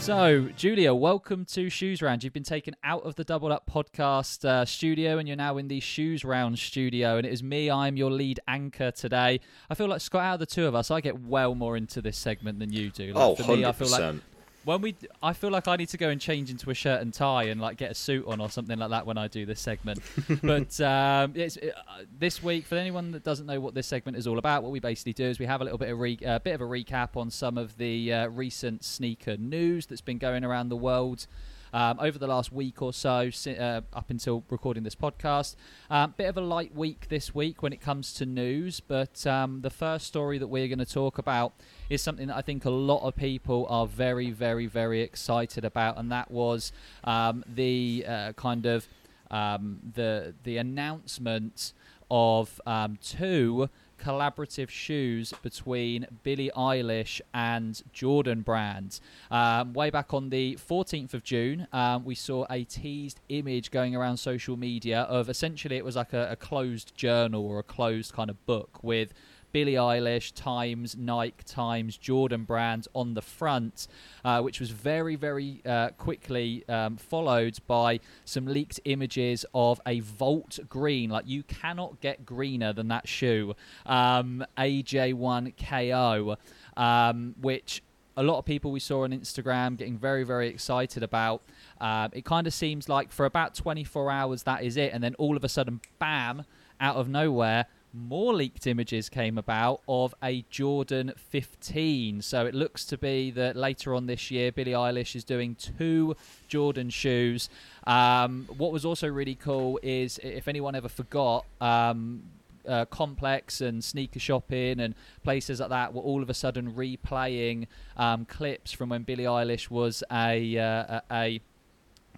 [0.00, 2.24] So, Julia, welcome to Shoes Round.
[2.24, 5.68] You've been taken out of the Double Up podcast uh, studio and you're now in
[5.68, 7.18] the Shoes Round studio.
[7.18, 9.40] And it is me, I'm your lead anchor today.
[9.68, 12.00] I feel like, Scott, out of the two of us, I get well more into
[12.00, 13.12] this segment than you do.
[13.12, 13.74] Like, Oh, for me, I 100%.
[13.74, 14.14] feel like
[14.64, 17.14] when we i feel like i need to go and change into a shirt and
[17.14, 19.60] tie and like get a suit on or something like that when i do this
[19.60, 20.00] segment.
[20.42, 21.70] But um it's uh,
[22.18, 24.80] this week for anyone that doesn't know what this segment is all about what we
[24.80, 27.16] basically do is we have a little bit of re- uh, bit of a recap
[27.16, 31.26] on some of the uh, recent sneaker news that's been going around the world
[31.72, 35.56] um, over the last week or so, uh, up until recording this podcast.
[35.90, 39.60] Um, bit of a light week this week when it comes to news, but um,
[39.62, 41.52] the first story that we're going to talk about
[41.88, 45.98] is something that I think a lot of people are very, very, very excited about,
[45.98, 46.72] and that was
[47.04, 48.88] um, the uh, kind of
[49.30, 51.72] um, the the announcement
[52.10, 53.68] of um, two
[54.00, 59.00] collaborative shoes between Billie Eilish and Jordan Brand.
[59.30, 63.94] Um, way back on the 14th of June, um, we saw a teased image going
[63.94, 68.12] around social media of essentially it was like a, a closed journal or a closed
[68.12, 69.12] kind of book with
[69.52, 73.88] Billie Eilish times Nike times Jordan Brand on the front,
[74.24, 80.00] uh, which was very, very uh, quickly um, followed by some leaked images of a
[80.00, 81.10] Volt Green.
[81.10, 83.54] Like you cannot get greener than that shoe,
[83.86, 86.36] um, AJ1KO,
[86.76, 87.82] um, which
[88.16, 91.42] a lot of people we saw on Instagram getting very, very excited about.
[91.80, 95.14] Um, it kind of seems like for about 24 hours that is it, and then
[95.14, 96.44] all of a sudden, bam,
[96.80, 102.22] out of nowhere, more leaked images came about of a Jordan 15.
[102.22, 106.16] So it looks to be that later on this year, Billie Eilish is doing two
[106.48, 107.48] Jordan shoes.
[107.86, 112.22] Um, what was also really cool is if anyone ever forgot, um,
[112.68, 117.66] uh, complex and sneaker shopping and places like that were all of a sudden replaying
[117.96, 121.40] um, clips from when Billie Eilish was a, uh, a, a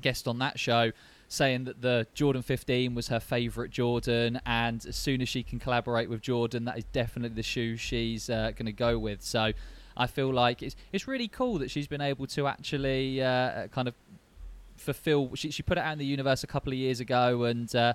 [0.02, 0.92] guest on that show
[1.32, 5.58] saying that the Jordan 15 was her favourite Jordan, and as soon as she can
[5.58, 9.22] collaborate with Jordan, that is definitely the shoe she's uh, going to go with.
[9.22, 9.52] So
[9.96, 13.88] I feel like it's it's really cool that she's been able to actually uh, kind
[13.88, 13.94] of
[14.76, 15.34] fulfill.
[15.34, 17.94] She, she put it out in the universe a couple of years ago, and uh,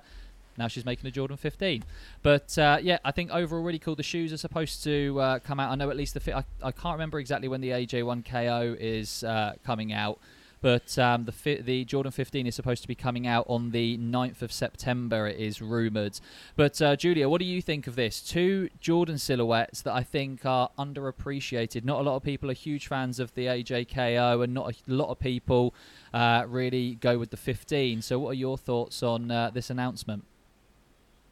[0.58, 1.84] now she's making a Jordan 15.
[2.24, 3.96] But uh, yeah, I think overall really cool.
[3.96, 5.72] The shoes are supposed to uh, come out.
[5.72, 6.34] I know at least the fit.
[6.34, 10.20] I, I can't remember exactly when the AJ1 KO is uh, coming out.
[10.62, 13.98] But um, the fi- the Jordan 15 is supposed to be coming out on the
[13.98, 16.20] 9th of September, it is rumoured.
[16.56, 18.22] But uh, Julia, what do you think of this?
[18.22, 21.86] Two Jordan silhouettes that I think are underappreciated.
[21.86, 25.10] Not a lot of people are huge fans of the AJKO, and not a lot
[25.10, 25.76] of people
[26.14, 28.02] uh, really go with the 15.
[28.02, 30.26] So, what are your thoughts on uh, this announcement?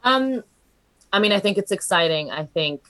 [0.04, 0.44] Um,
[1.12, 2.30] I mean, I think it's exciting.
[2.30, 2.82] I think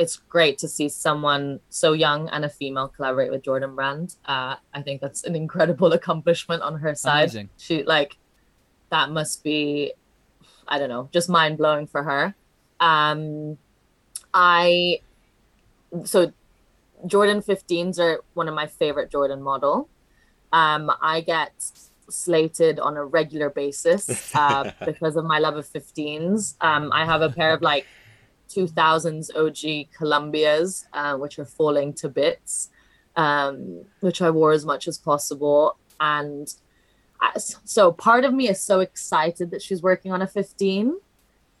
[0.00, 4.16] it's great to see someone so young and a female collaborate with Jordan Brand.
[4.24, 7.24] Uh, I think that's an incredible accomplishment on her side.
[7.24, 7.50] Amazing.
[7.58, 8.16] She like
[8.88, 9.92] that must be,
[10.66, 12.34] I don't know, just mind blowing for her.
[12.80, 13.58] Um,
[14.32, 15.00] I
[16.04, 16.32] so
[17.06, 19.90] Jordan 15s are one of my favorite Jordan model.
[20.50, 21.52] Um, I get
[22.08, 26.54] slated on a regular basis uh, because of my love of 15s.
[26.62, 27.86] Um, I have a pair of like
[28.54, 32.70] 2000s OG Columbias, uh, which are falling to bits,
[33.16, 35.76] um, which I wore as much as possible.
[36.00, 36.52] And
[37.20, 40.96] I, so part of me is so excited that she's working on a 15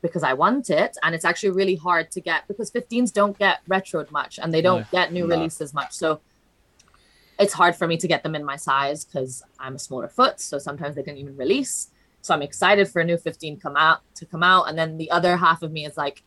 [0.02, 0.96] because I want it.
[1.02, 4.62] And it's actually really hard to get because 15s don't get retroed much and they
[4.62, 4.86] don't No.
[4.90, 5.36] get new No.
[5.36, 5.92] releases much.
[5.92, 6.20] So
[7.38, 10.40] it's hard for me to get them in my size because I'm a smaller foot.
[10.40, 11.88] So sometimes they don't even release.
[12.22, 14.64] So I'm excited for a new 15 come out to come out.
[14.68, 16.22] And then the other half of me is like,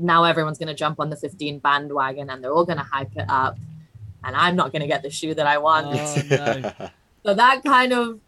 [0.00, 3.58] now everyone's gonna jump on the 15 bandwagon and they're all gonna hype it up.
[4.22, 5.86] And I'm not gonna get the shoe that I want.
[5.86, 6.90] Oh, no.
[7.22, 8.18] So that kind of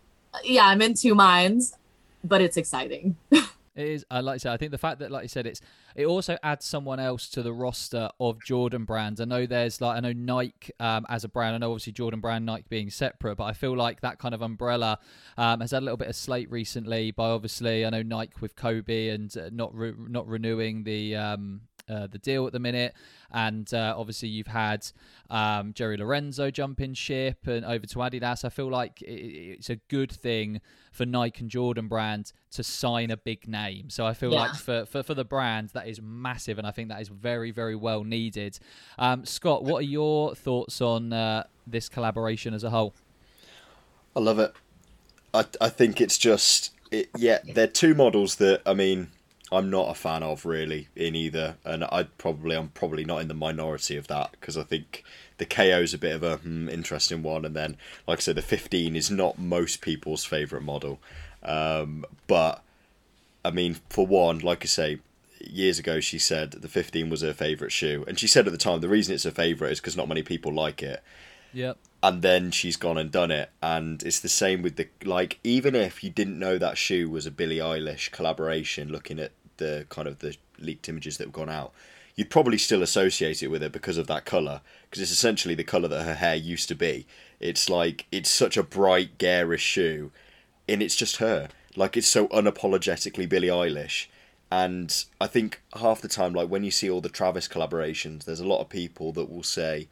[0.44, 1.76] yeah, I'm in two minds,
[2.24, 3.16] but it's exciting.
[3.74, 4.04] It is.
[4.10, 4.52] I like I said.
[4.52, 5.60] I think the fact that, like you said, it's
[5.96, 9.20] it also adds someone else to the roster of Jordan brands.
[9.20, 11.54] I know there's like I know Nike um, as a brand.
[11.54, 14.42] I know obviously Jordan brand Nike being separate, but I feel like that kind of
[14.42, 14.98] umbrella
[15.38, 17.12] um, has had a little bit of slate recently.
[17.12, 21.16] By obviously I know Nike with Kobe and uh, not re- not renewing the.
[21.16, 22.94] Um, uh, the deal at the minute,
[23.30, 24.86] and uh, obviously you've had
[25.30, 28.44] um, Jerry Lorenzo jumping ship and over to Adidas.
[28.44, 30.60] I feel like i- i- it's a good thing
[30.92, 33.88] for Nike and Jordan brand to sign a big name.
[33.90, 34.40] So I feel Yeah.
[34.40, 37.50] like for, for, for the brand, that is massive, and I think that is very,
[37.50, 38.58] very well needed.
[38.98, 42.94] Um, Scott, what are your thoughts on uh, this collaboration as a whole?
[44.14, 44.52] I love it.
[45.32, 47.38] I I think it's just it, yeah.
[47.54, 49.10] They're two models that I mean
[49.52, 53.28] I'm not a fan of really in either, and I probably I'm probably not in
[53.28, 55.04] the minority of that because I think
[55.38, 58.36] the KO is a bit of a hmm, interesting one, and then like I said,
[58.36, 61.00] the 15 is not most people's favorite model,
[61.42, 62.62] um, but
[63.44, 64.98] I mean for one, like I say.
[65.44, 68.58] Years ago, she said the 15 was her favourite shoe, and she said at the
[68.58, 71.02] time the reason it's her favourite is because not many people like it
[71.52, 71.78] Yep.
[72.02, 75.74] and then she's gone and done it and it's the same with the like even
[75.74, 80.08] if you didn't know that shoe was a Billie Eilish collaboration looking at the kind
[80.08, 81.72] of the leaked images that have gone out
[82.14, 85.64] you'd probably still associate it with her because of that color because it's essentially the
[85.64, 87.06] color that her hair used to be
[87.40, 90.10] it's like it's such a bright garish shoe
[90.68, 94.06] and it's just her like it's so unapologetically Billie Eilish
[94.50, 98.40] and I think half the time like when you see all the Travis collaborations there's
[98.40, 99.88] a lot of people that will say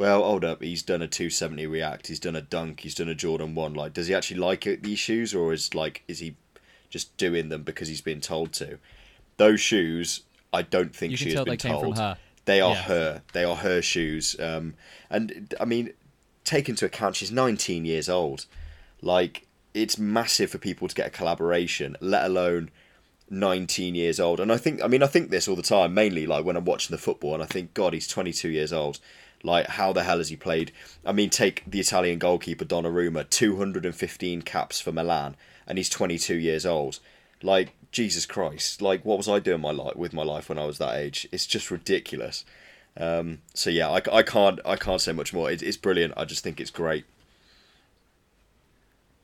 [0.00, 0.62] well, hold up.
[0.62, 2.06] He's done a 270 React.
[2.06, 2.80] He's done a Dunk.
[2.80, 3.74] He's done a Jordan One.
[3.74, 6.36] Like, does he actually like these shoes, or is like is he
[6.90, 8.78] just doing them because he's been told to?
[9.36, 10.22] Those shoes,
[10.52, 11.98] I don't think she has been they told.
[12.44, 12.82] They are Yeah.
[12.82, 13.22] her.
[13.32, 14.36] They are her shoes.
[14.38, 14.74] Um,
[15.08, 15.92] and I mean,
[16.44, 18.46] take into account she's 19 years old.
[19.00, 22.70] Like, it's massive for people to get a collaboration, let alone
[23.28, 24.40] 19 years old.
[24.40, 26.64] And I think, I mean, I think this all the time, mainly like when I'm
[26.64, 28.98] watching the football, and I think, God, he's 22 years old.
[29.42, 30.72] Like, how the hell has he played?
[31.06, 35.36] I mean, take the Italian goalkeeper Donnarumma, 215 caps for Milan,
[35.70, 36.98] and he's 22 years old.
[37.42, 38.82] Like, Jesus Christ!
[38.82, 41.26] Like, what was I doing my life with my life when I was that age?
[41.32, 42.44] It's just ridiculous.
[42.96, 45.50] Um, so yeah, I, I can't I can't say much more.
[45.50, 46.12] It, it's brilliant.
[46.16, 47.04] I just think it's great.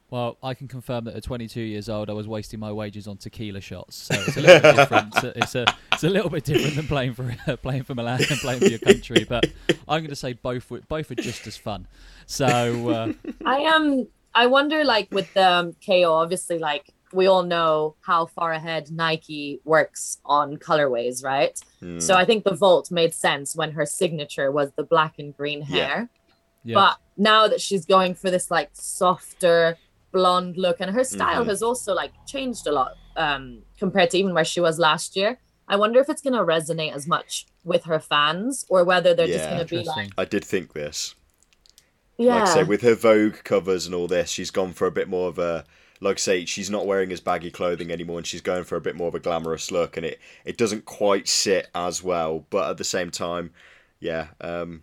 [0.08, 3.16] Well, I can confirm that at 22 years old, I was wasting my wages on
[3.16, 3.96] tequila shots.
[3.96, 5.14] So it's a little bit different.
[5.36, 8.60] It's a it's a little bit different than playing for playing for Milan and playing
[8.60, 9.24] for your country.
[9.28, 9.46] But
[9.88, 11.88] I'm going to say both were- both are just as fun.
[12.26, 12.46] So
[12.90, 13.12] uh,
[13.44, 14.06] I am.
[14.36, 18.90] I wonder, like with the um, KO, obviously, like we all know how far ahead
[18.90, 21.58] Nike works on colorways, right?
[21.82, 22.02] Mm.
[22.02, 25.62] So I think the Volt made sense when her signature was the black and green
[25.62, 26.10] hair.
[26.64, 26.74] Yeah.
[26.74, 29.78] But now that she's going for this like softer
[30.12, 31.48] blonde look, and her style Mhm.
[31.48, 35.38] has also like changed a lot um, compared to even where she was last year.
[35.68, 39.26] I wonder if it's going to resonate as much with her fans or whether they're
[39.26, 41.14] just going to be like, I did think this.
[42.18, 44.90] Yeah, Like I say, with her Vogue covers and all this, she's gone for a
[44.90, 45.64] bit more of a
[45.98, 48.80] like I say, she's not wearing as baggy clothing anymore, and she's going for a
[48.82, 52.68] bit more of a glamorous look, and it it doesn't quite sit as well, but
[52.70, 53.50] at the same time,
[54.00, 54.82] yeah, um,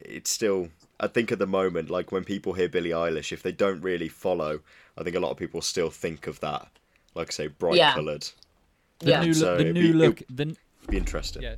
[0.00, 0.68] it's still.
[0.98, 4.08] I think at the moment, like when people hear Billie Eilish, if they don't really
[4.08, 4.60] follow,
[4.98, 6.66] I think a lot of people still think of that,
[7.14, 7.94] like I say, bright Yeah.
[7.94, 8.28] coloured.
[8.98, 9.22] the yeah.
[9.24, 10.56] new So look, the new be- look, the
[10.88, 11.42] Be interesting.
[11.42, 11.54] yeah,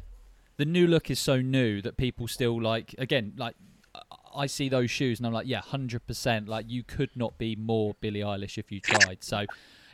[0.59, 2.95] the new look is so new that people still like.
[2.99, 3.57] Again, like
[4.35, 6.49] I see those shoes and I'm like, yeah, hundred percent.
[6.49, 9.23] Like you could not be more Billie Eilish if you tried.
[9.23, 9.47] So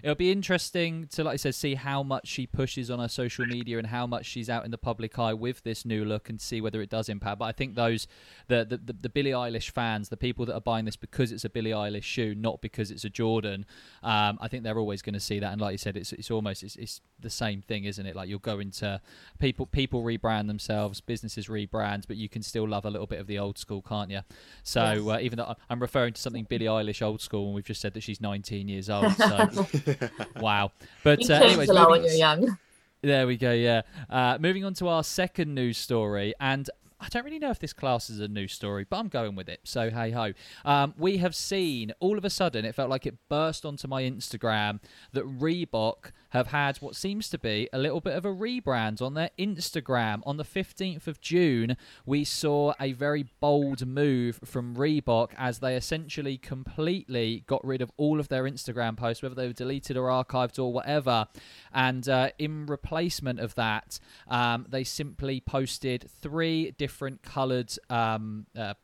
[0.03, 3.47] it'll be interesting to, like I said, see how much she pushes on her social
[3.47, 6.41] media and how much she's out in the public eye with this new look and
[6.41, 7.39] see whether it does impact.
[7.39, 8.07] But I think those
[8.49, 11.45] the the, the, the Billie Eilish fans, the people that are buying this because it's
[11.45, 13.67] a Billie Eilish shoe, not because it's a Jordan,
[14.03, 15.53] um, I think they're always going to see that.
[15.53, 18.15] And like you said, it's it's almost it's, it's the same thing, isn't it?
[18.15, 19.01] Like you'll go into
[19.39, 23.27] people people rebrand themselves, businesses rebrand, but you can still love a little bit of
[23.27, 24.21] the old school, can't you?
[24.63, 25.07] So Yes.
[25.07, 27.95] uh, even though I'm referring to something Billie Eilish old school, and we've just said
[27.95, 29.13] that she's 19 years old.
[29.13, 29.49] So
[30.41, 30.73] wow.
[31.05, 32.59] But uh, anyways, a lot moving- when you're young.
[33.03, 33.53] there we go.
[33.53, 33.83] Yeah.
[34.11, 36.69] Uh, moving on to our second news story, and
[37.01, 39.49] I don't really know if this class is a news story, but I'm going with
[39.49, 39.61] it.
[39.65, 40.33] So hey ho.
[40.65, 44.03] Um, we have seen all of a sudden it felt like it burst onto my
[44.03, 44.81] Instagram
[45.13, 49.15] that Reebok have had what seems to be a little bit of a rebrand on
[49.15, 50.21] their Instagram.
[50.25, 55.77] On the 15th of June, we saw a very bold move from Reebok as they
[55.77, 60.09] essentially completely got rid of all of their Instagram posts, whether they were deleted or
[60.09, 61.27] archived or whatever.
[61.73, 68.75] And uh, in replacement of that, um, they simply posted three different coloured um, uh,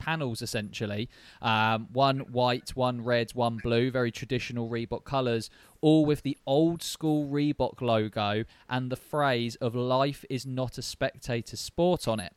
[0.00, 1.08] panels essentially.
[1.40, 6.82] Um, one white one red one blue very traditional reebok colors all with the old
[6.82, 12.34] school reebok logo and the phrase of life is not a spectator sport on it.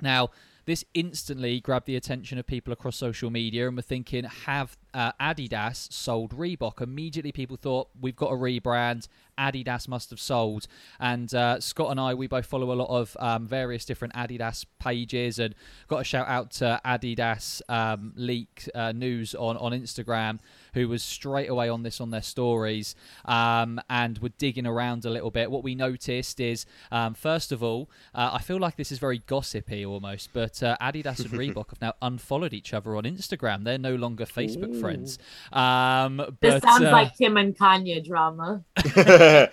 [0.00, 0.30] Now
[0.64, 5.12] this instantly grabbed the attention of people across social media and were thinking have uh,
[5.20, 6.80] adidas sold reebok.
[6.80, 9.08] Immediately people thought we've got a rebrand.
[9.38, 10.66] Adidas must have sold.
[10.98, 14.64] And uh, scott and i we both follow a lot of um, various different adidas
[14.78, 15.54] pages and
[15.88, 20.38] got a shout out to adidas um, leak uh, news on, on instagram
[20.72, 22.94] who was straight away on this on their stories
[23.26, 25.50] um, and were digging around a little bit.
[25.50, 29.18] What we noticed is um, first of all uh, i feel like this is very
[29.18, 33.64] gossipy almost but uh, adidas and reebok have now unfollowed each other on instagram.
[33.64, 35.18] They're no longer facebook friends
[35.52, 38.62] um, This sounds uh, like Kim and Kanye drama.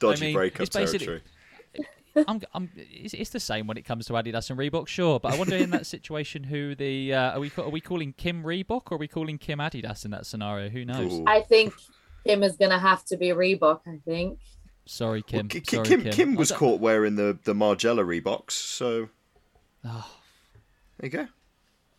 [0.00, 1.22] Dodgy mean, breakup it's territory.
[2.28, 5.18] I'm, I'm, it's, it's the same when it comes to Adidas and Reebok, sure.
[5.18, 8.44] But I wonder in that situation who the uh, are we are we calling Kim
[8.44, 10.68] Reebok or are we calling Kim Adidas in that scenario?
[10.68, 11.12] Who knows?
[11.12, 11.24] Ooh.
[11.26, 11.74] I think
[12.24, 13.80] Kim is gonna have to be Reebok.
[13.86, 14.38] I think.
[14.86, 15.38] Sorry, Kim.
[15.38, 16.12] Well, Ki- Sorry, Kim, Kim.
[16.12, 19.08] Kim was caught wearing the, the Margiela Reeboks, so
[19.84, 20.10] Oh,
[20.98, 21.26] there you go.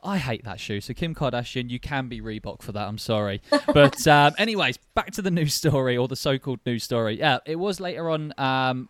[0.05, 0.81] I hate that shoe.
[0.81, 2.87] So Kim Kardashian, you can be Reebok for that.
[2.87, 3.41] I'm sorry,
[3.73, 7.17] but um, anyways, back to the news story or the so-called news story.
[7.17, 8.87] Yeah, it was later on, um,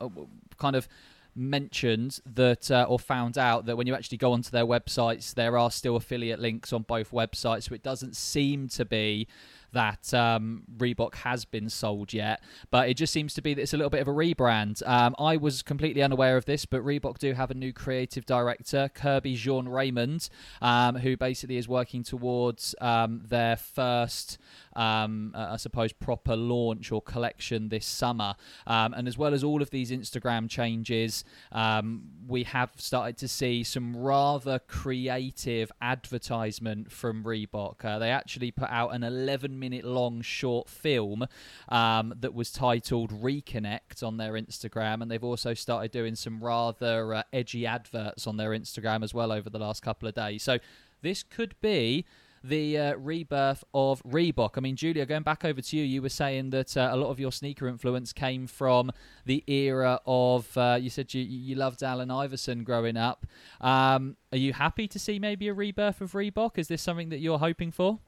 [0.58, 0.88] kind of
[1.36, 5.58] mentioned that uh, or found out that when you actually go onto their websites, there
[5.58, 7.63] are still affiliate links on both websites.
[7.63, 9.28] So it doesn't seem to be
[9.76, 13.74] that um, Reebok has been sold yet, but it just seems to be that it's
[13.74, 14.82] a little bit of a rebrand.
[14.88, 18.90] Um, I was completely unaware of this, but Reebok do have a new creative director,
[18.96, 20.30] Kerby Jean Raymond,
[20.62, 24.38] um, who basically is working towards um, their first,
[24.76, 28.36] um, I suppose, proper launch or collection this summer.
[28.68, 33.28] Um, and as well as all of these Instagram changes, um, we have started to
[33.28, 37.84] see some rather creative advertisement from Reebok.
[37.84, 41.26] Uh, they actually put out an 11 minute long short film
[41.70, 47.13] um, that was titled Reconnect on their Instagram, and they've also started doing some rather
[47.13, 50.44] uh, edgy adverts on their Instagram as well over the last couple of days.
[50.44, 50.60] So
[51.02, 52.06] this could be
[52.48, 54.52] the uh, rebirth of Reebok.
[54.56, 57.10] I mean, Julia, going back over to you, you were saying that uh, a lot
[57.10, 58.91] of your sneaker influence came from
[59.25, 60.56] the era of.
[60.58, 63.25] Uh, you said you you loved Allen Iverson growing up.
[63.62, 66.58] Um, are you happy to see maybe a rebirth of Reebok?
[66.58, 68.00] Is this something that you're hoping for?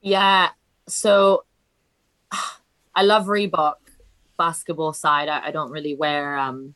[0.00, 0.50] Yeah.
[0.88, 1.44] So
[2.94, 3.74] I love Reebok
[4.36, 5.28] basketball side.
[5.28, 6.74] I, I don't really wear um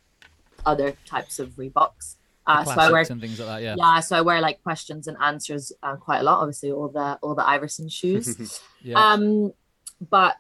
[0.64, 2.16] other types of Reeboks.
[2.46, 3.62] Uh, so I wear and things like that.
[3.62, 3.74] Yeah.
[3.76, 4.00] yeah.
[4.00, 6.40] So I wear like questions and answers uh, quite a lot.
[6.40, 8.60] Obviously, all the all the Iverson shoes.
[8.82, 9.04] Yeah.
[9.14, 9.52] Um,
[10.00, 10.36] but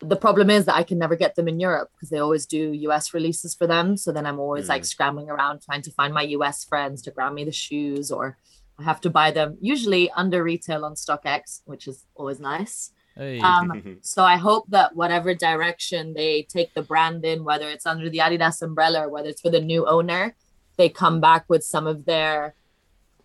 [0.00, 2.72] the problem is that I can never get them in Europe because they always do
[2.72, 3.96] US releases for them.
[3.96, 4.70] So then I'm always mm.
[4.70, 8.36] like scrambling around trying to find my US friends to grab me the shoes, or
[8.78, 12.90] I have to buy them usually under retail on StockX, which is always nice.
[13.14, 13.38] Hey.
[13.40, 18.10] Um, so I hope that whatever direction they take the brand in, whether it's under
[18.10, 20.34] the Adidas umbrella or whether it's for the new owner,
[20.76, 22.54] they come back with some of their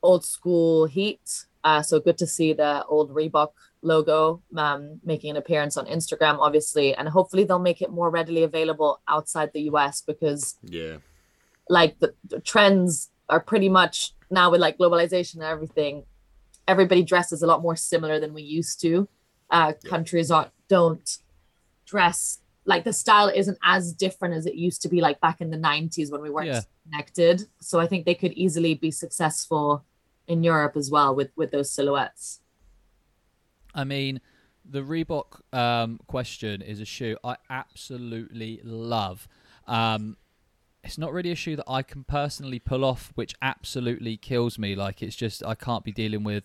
[0.01, 1.45] old school heat.
[1.63, 3.51] Uh, so good to see the old Reebok
[3.83, 8.43] logo um, making an appearance on Instagram, obviously, and hopefully they'll make it more readily
[8.43, 10.97] available outside the US because yeah,
[11.69, 16.03] like the, the trends are pretty much now with like globalization and everything,
[16.67, 19.07] everybody dresses a lot more similar than we used to.
[19.49, 19.89] Uh, yeah.
[19.89, 21.17] Countries are, don't
[21.85, 25.49] dress like the style isn't as different as it used to be like back in
[25.49, 26.61] the 90s when we weren't yeah.
[26.83, 29.83] connected so i think they could easily be successful
[30.27, 32.41] in europe as well with with those silhouettes
[33.73, 34.21] I mean,
[34.65, 39.27] the Reebok um, question is a shoe I absolutely love.
[39.67, 40.17] Um,
[40.83, 44.75] it's not really a shoe that I can personally pull off, which absolutely kills me.
[44.75, 46.43] Like it's just I can't be dealing with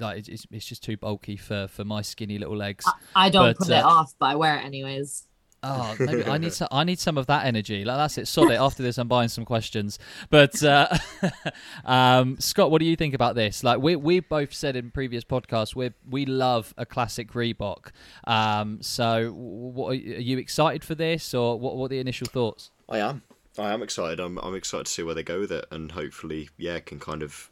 [0.00, 2.86] like it's it's just too bulky for for my skinny little legs.
[2.86, 5.26] I, I don't but, pull uh, it off, but I wear it anyways.
[5.66, 6.68] Oh, maybe I need some.
[6.70, 7.84] I need some of that energy.
[7.84, 8.28] Like that's it.
[8.28, 8.60] Sod it.
[8.60, 9.98] After this, I'm buying some questions.
[10.28, 10.96] But uh,
[11.84, 13.64] um, Scott, what do you think about this?
[13.64, 17.92] Like we we both said in previous podcasts, we we love a classic Reebok.
[18.24, 21.76] Um, so, what are you excited for this, or what?
[21.76, 22.70] What are the initial thoughts?
[22.88, 23.22] I am.
[23.58, 24.20] I am excited.
[24.20, 27.22] I'm I'm excited to see where they go with it, and hopefully, yeah, can kind
[27.22, 27.50] of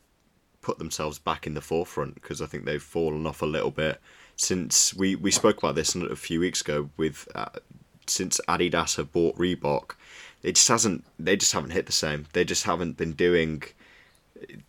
[0.60, 4.00] put themselves back in the forefront because I think they've fallen off a little bit
[4.36, 7.46] since we, we spoke about this a few weeks ago with uh,
[8.06, 9.92] since Adidas have bought Reebok,
[10.42, 11.04] it just hasn't.
[11.18, 12.26] They just haven't hit the same.
[12.32, 13.62] They just haven't been doing.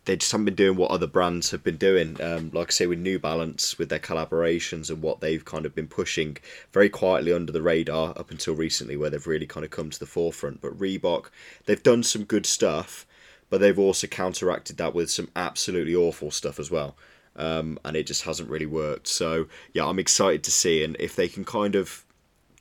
[0.04, 2.20] They just haven't been doing what other brands have been doing.
[2.22, 5.74] Um, like I say, with New Balance, with their collaborations and what they've kind of
[5.74, 6.36] been pushing
[6.72, 9.98] very quietly under the radar up until recently, where they've really kind of come to
[9.98, 10.60] the forefront.
[10.60, 11.26] But Reebok,
[11.66, 13.04] they've done some good stuff,
[13.50, 16.96] but they've also counteracted that with some absolutely awful stuff as well.
[17.34, 19.08] Um, and it just hasn't really worked.
[19.08, 22.03] So yeah, I'm excited to see, and if they can kind of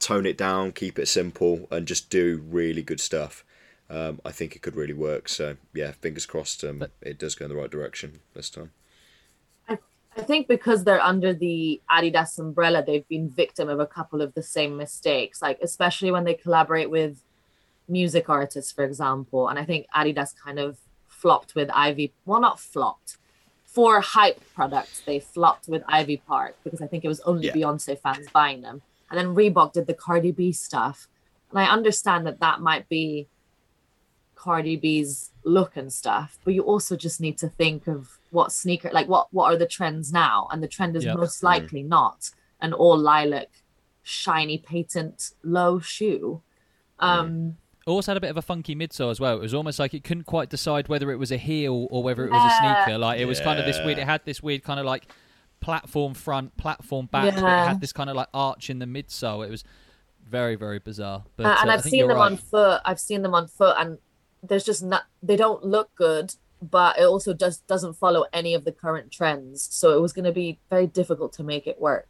[0.04, 3.44] tone it down, keep it simple, and just do really good stuff.
[3.90, 5.30] Um, I think it could really work.
[5.30, 6.64] So yeah, fingers crossed.
[6.64, 8.72] Um, it does go in the right direction this time.
[9.70, 9.78] I,
[10.18, 14.34] I think because they're under the Adidas umbrella, they've been victim of a couple of
[14.34, 15.42] the same mistakes.
[15.42, 17.24] Like especially when they collaborate with
[17.88, 19.48] music artists, for example.
[19.48, 20.78] And I think Adidas kind of
[21.08, 22.14] flopped with Ivy.
[22.26, 23.18] Well, not flopped.
[23.66, 27.54] For hype products, they flopped with Ivy Park because I think it was only yeah.
[27.54, 28.82] Beyonce fans buying them.
[29.14, 31.08] And then Reebok did the Cardi B stuff.
[31.52, 33.28] And I understand that that might be
[34.34, 38.90] Cardi B's look and stuff, but you also just need to think of what sneaker,
[38.92, 40.48] like what what are the trends now?
[40.52, 41.16] And the trend is yep.
[41.16, 41.90] most likely mm.
[41.90, 43.50] not an all lilac,
[44.02, 46.42] shiny patent low shoe.
[46.98, 49.38] Um, It also had a bit of a funky midsole as well.
[49.38, 52.26] It was almost like it couldn't quite decide whether it was a heel or whether
[52.26, 52.98] it was a sneaker.
[52.98, 53.46] Like it was yeah.
[53.46, 54.00] kind of this weird.
[54.00, 55.08] It had this weird kind of like
[55.64, 57.34] platform front, platform back.
[57.34, 57.64] Yeah.
[57.64, 59.46] It had this kind of like arch in the midsole.
[59.48, 59.64] It was
[60.28, 61.24] very, very bizarre.
[61.38, 62.32] But uh, and uh, I've seen them right.
[62.32, 62.82] on foot.
[62.86, 63.98] I've seen them on foot, and
[64.44, 65.04] there's just not.
[65.24, 69.68] They don't look good, but it also just doesn't follow any of the current trends.
[69.72, 72.10] So it was going to be very difficult to make it work.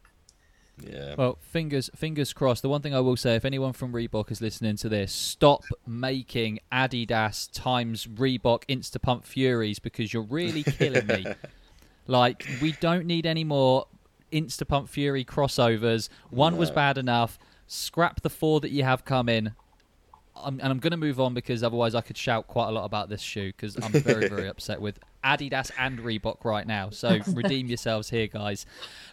[0.84, 1.14] Yeah.
[1.16, 2.64] Well, fingers fingers crossed.
[2.64, 5.64] The one thing I will say, if anyone from Reebok is listening to this, stop
[5.86, 11.26] making Adidas times Reebok Instapump Furies because you're really killing me.
[12.08, 13.88] Like we don't need any more
[14.32, 16.10] Insta Pump Fury crossovers.
[16.30, 16.60] One no.
[16.60, 17.40] was bad enough.
[17.68, 19.54] Scrap the four that you have coming.
[20.36, 22.86] I'm, and I'm going to move on because otherwise I could shout quite a lot
[22.86, 26.90] about this shoe because I'm very, very upset with Adidas and Reebok right now.
[26.90, 28.66] So redeem yourselves here, guys.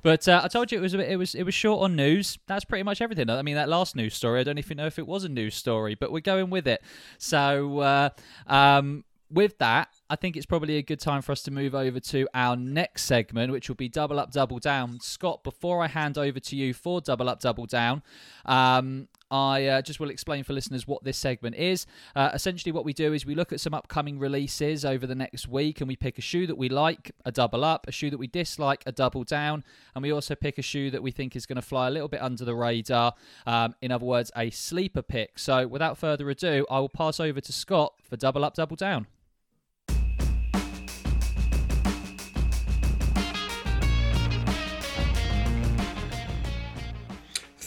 [0.03, 2.39] But uh, I told you it was it was it was short on news.
[2.47, 3.29] That's pretty much everything.
[3.29, 5.55] I mean, that last news story, I don't even know if it was a news
[5.55, 6.83] story, but we're going with it.
[7.19, 8.09] So uh,
[8.47, 12.01] um, with that, I think it's probably a good time for us to move over
[12.01, 14.99] to our next segment, which will be Double Up, Double Down.
[14.99, 18.03] Scott, before I hand over to you for Double Up, Double Down,
[18.45, 21.87] um, I uh, just will explain for listeners what this segment is.
[22.17, 25.47] Uh, essentially, what we do is we look at some upcoming releases over the next
[25.47, 28.19] week and we pick a shoe that we like, a double up, a shoe that
[28.19, 29.63] we dislike, a double down,
[29.95, 32.09] and we also pick a shoe that we think is going to fly a little
[32.09, 33.15] bit under the radar.
[33.47, 35.39] Um, in other words, a sleeper pick.
[35.39, 39.07] So, without further ado, I will pass over to Scott for double up, double down.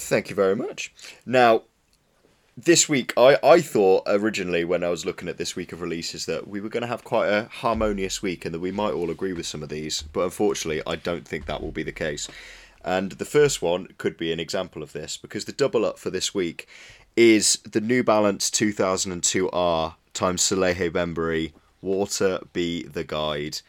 [0.08, 0.94] Thank you very much.
[1.26, 1.64] Now,
[2.56, 6.28] this week, I, I thought originally when I was looking at this week of releases
[6.28, 9.10] that we were going to have quite a harmonious week and that we might all
[9.10, 12.30] agree with some of these, but unfortunately, I don't think that will be the case.
[12.86, 16.10] And the first one could be an example of this because the double up for
[16.10, 16.68] this week
[17.16, 23.62] is the New Balance 2002R times Salehe Bembury Water Be the Guide.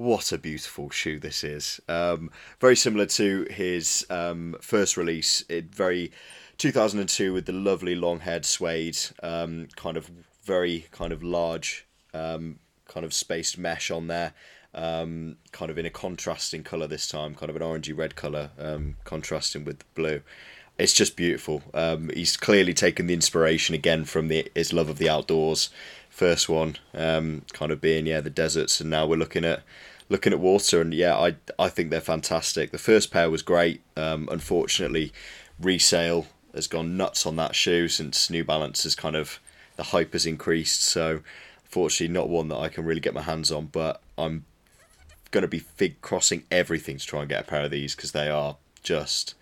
[0.00, 1.78] What a beautiful shoe this is.
[1.86, 5.44] Um, very similar to his um, first release.
[5.50, 6.10] It very
[6.56, 10.10] 2002 with the lovely long haired suede, um, kind of
[10.42, 14.32] very kind of large, um, kind of spaced mesh on there
[14.72, 18.52] um, kind of in a contrasting colour this time, kind of an orangey red colour,
[18.58, 20.22] um, contrasting with blue.
[20.78, 21.62] It's just beautiful.
[22.14, 25.68] He's clearly taken the inspiration again from the his love of the outdoors.
[26.08, 29.62] First one, kind of being yeah the deserts, and now we're looking at
[30.10, 32.72] looking at water, and yeah, I I think they're fantastic.
[32.72, 33.80] The first pair was great.
[33.96, 35.12] Um, unfortunately,
[35.58, 39.40] resale has gone nuts on that shoe since New Balance has kind of
[39.76, 40.82] the hype has increased.
[40.82, 41.20] So,
[41.64, 44.44] fortunately, not one that I can really get my hands on, but I'm
[45.30, 48.12] going to be fig crossing everything to try and get a pair of these because
[48.12, 49.34] they are just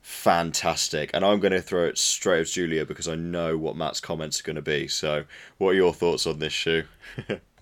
[0.00, 1.10] fantastic.
[1.12, 4.40] And I'm going to throw it straight at Julia because I know what Matt's comments
[4.40, 4.88] are going to be.
[4.88, 5.24] So,
[5.58, 6.84] what are your thoughts on this shoe?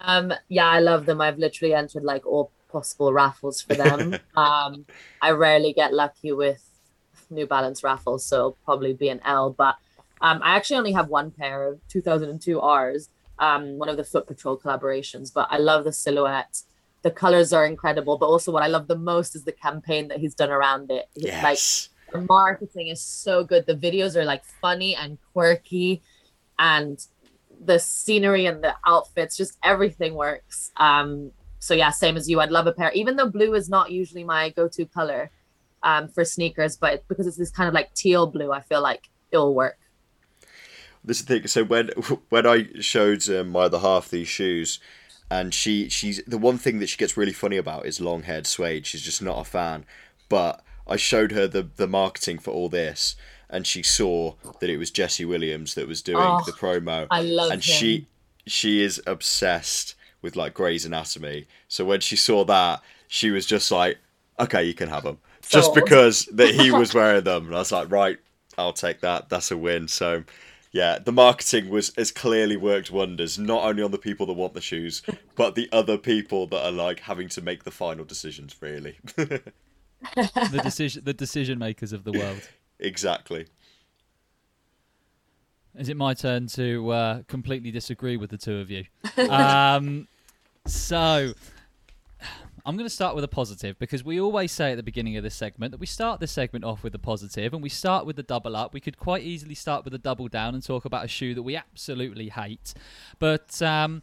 [0.00, 1.20] um, yeah, I love them.
[1.20, 4.16] I've literally entered like all possible raffles for them.
[4.36, 4.86] um,
[5.22, 6.62] I rarely get lucky with
[7.30, 9.50] New Balance raffles, so it'll probably be an L.
[9.50, 9.76] But
[10.20, 14.26] um, I actually only have one pair of 2002 Rs, um, one of the Foot
[14.26, 15.32] Patrol collaborations.
[15.32, 16.62] But I love the silhouette
[17.06, 20.18] the colors are incredible, but also what I love the most is the campaign that
[20.18, 21.08] he's done around it.
[21.14, 21.40] Yes.
[21.40, 23.64] Like the marketing is so good.
[23.64, 26.02] The videos are like funny and quirky
[26.58, 26.98] and
[27.60, 30.70] the scenery and the outfits, just everything works.
[30.76, 32.40] Um, so yeah, same as you.
[32.40, 35.30] I'd love a pair, even though blue is not usually my go-to color
[35.82, 39.08] um, for sneakers, but because it's this kind of like teal blue, I feel like
[39.30, 39.78] it'll work.
[41.04, 41.46] This is the thing.
[41.46, 41.88] So when
[42.28, 44.80] when I showed um, my other half these shoes,
[45.30, 48.46] and she she's the one thing that she gets really funny about is long haired
[48.46, 48.86] suede.
[48.86, 49.84] She's just not a fan.
[50.28, 53.16] But I showed her the the marketing for all this,
[53.48, 57.06] and she saw that it was Jesse Williams that was doing oh, the promo.
[57.10, 57.74] I love and him.
[57.78, 58.06] she
[58.46, 61.46] she is obsessed with like Grey's Anatomy.
[61.68, 63.98] So when she saw that, she was just like,
[64.40, 65.64] "Okay, you can have them," Sold.
[65.64, 67.46] just because that he was wearing them.
[67.46, 68.18] And I was like, "Right,
[68.58, 69.28] I'll take that.
[69.28, 70.24] That's a win." So
[70.72, 74.54] yeah, the marketing was has clearly worked wonders, not only on the people that want
[74.54, 75.02] the shoes,
[75.34, 78.56] but the other people that are like having to make the final decisions.
[78.60, 82.48] Really, the decision the decision makers of the world.
[82.78, 83.46] Exactly.
[85.74, 88.84] Is it my turn to uh, completely disagree with the two of you?
[89.18, 90.08] Um,
[90.66, 91.32] so
[92.66, 95.22] I'm going to start with a positive because we always say at the beginning of
[95.22, 98.16] this segment that we start this segment off with a positive and we start with
[98.16, 98.74] the double up.
[98.74, 101.44] We could quite easily start with a double down and talk about a shoe that
[101.44, 102.74] we absolutely hate.
[103.20, 104.02] But um,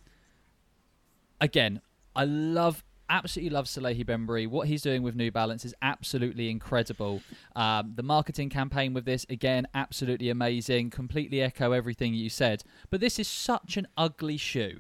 [1.42, 1.82] again,
[2.16, 4.48] I love absolutely love Salehe Bembury.
[4.48, 7.22] What he's doing with New Balance is absolutely incredible.
[7.56, 10.90] Um, the marketing campaign with this, again, absolutely amazing.
[10.90, 12.64] Completely echo everything you said.
[12.90, 14.80] But this is such an ugly shoe.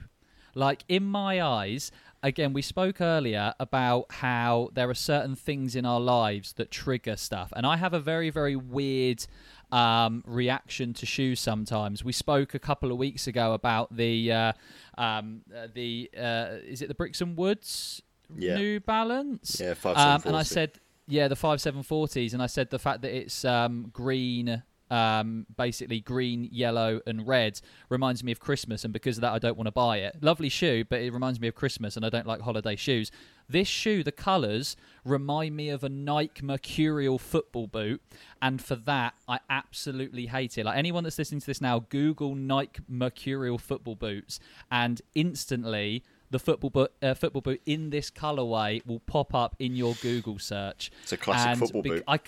[0.55, 1.91] Like, in my eyes,
[2.23, 7.15] again, we spoke earlier about how there are certain things in our lives that trigger
[7.15, 9.25] stuff, and I have a very, very weird
[9.71, 12.03] um, reaction to shoes sometimes.
[12.03, 14.53] We spoke a couple of weeks ago about the uh,
[14.95, 18.03] um, uh, the uh, is it the Bricks and Woods
[18.37, 18.55] yeah.
[18.55, 19.59] New Balance?
[19.59, 20.71] Yeah, five um, and I said
[21.07, 24.63] yeah the five seven forties, and I said the fact that it's um, green
[24.93, 27.59] um, basically green, yellow, and red
[27.89, 30.17] reminds me of Christmas, and because of that, I don't want to buy it.
[30.21, 33.11] Lovely shoe, but it reminds me of Christmas, and I don't like holiday shoes.
[33.49, 38.03] This shoe, the colours remind me of a Nike Mercurial football boot,
[38.39, 40.65] and for that, I absolutely hate it.
[40.65, 46.03] Like anyone that's listening to this now, Google Nike Mercurial football boots, and instantly
[46.33, 50.39] the football boot, uh, football boot in this colorway will pop up in your Google
[50.39, 50.91] search.
[51.03, 52.03] It's a classic and football boot.
[52.07, 52.19] I,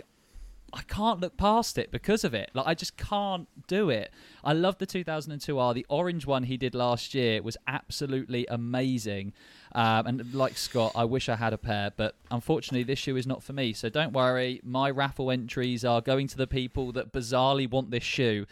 [0.72, 2.52] I can't look past it because of it.
[2.54, 4.12] Like I just can't do it.
[4.44, 5.74] I love the 2002R.
[5.74, 9.34] The orange one he did last year was absolutely amazing.
[9.74, 13.26] Um, and like Scott, I wish I had a pair, but unfortunately, this shoe is
[13.26, 13.74] not for me.
[13.74, 14.62] So don't worry.
[14.64, 18.46] My raffle entries are going to the people that bizarrely want this shoe.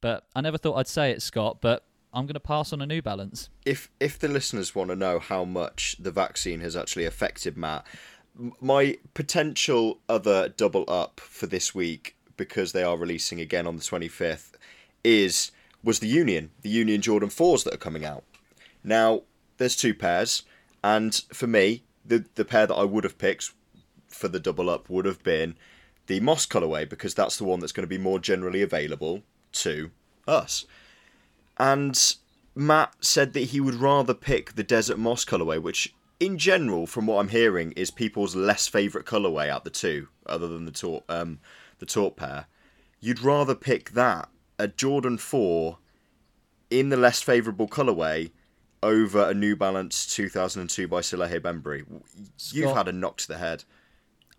[0.00, 1.58] But I never thought I'd say it, Scott.
[1.60, 3.48] But I'm going to pass on a New Balance.
[3.64, 7.86] If if the listeners want to know how much the vaccine has actually affected Matt,
[8.60, 13.82] my potential other double up for this week because they are releasing again on the
[13.82, 14.52] 25th
[15.04, 15.52] is
[15.82, 18.24] was the Union, the Union Jordan 4s that are coming out.
[18.84, 19.22] Now,
[19.58, 20.42] there's two pairs
[20.82, 23.52] and for me, the the pair that I would have picked
[24.08, 25.54] for the double up would have been
[26.06, 29.90] the Moss colorway because that's the one that's going to be more generally available to
[30.26, 30.64] us.
[31.60, 32.16] And
[32.54, 37.06] Matt said that he would rather pick the Desert Moss colorway, which in general, from
[37.06, 41.04] what I'm hearing, is people's less favourite colourway out the two, other than the taupe,
[41.10, 41.38] um,
[41.78, 42.46] the taupe pair.
[42.98, 45.78] You'd rather pick that a Jordan Four
[46.70, 48.30] in the less favourable colourway
[48.82, 51.84] over a New Balance 2002 by Salehe Bembury.
[52.52, 53.64] You've Scott- had a knock to the head.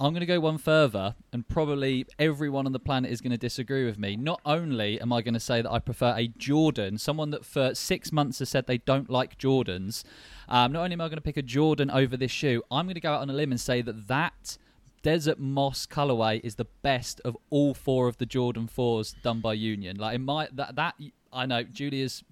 [0.02, 3.38] I'm going to go one further, and probably everyone on the planet is going to
[3.38, 4.16] disagree with me.
[4.16, 7.76] Not only am I going to say that I prefer a Jordan, someone that for
[7.76, 10.04] six months has said they don't like Jordans,
[10.50, 12.96] um, not only am I going to pick a Jordan over this shoe, I'm going
[12.96, 14.58] to go out on a limb and say that that
[15.04, 19.54] Desert Moss colorway is the best of all four of the Jordan 4s done by
[19.54, 19.98] Union.
[19.98, 20.96] Like, in my, that, that
[21.32, 22.24] I know, Julia's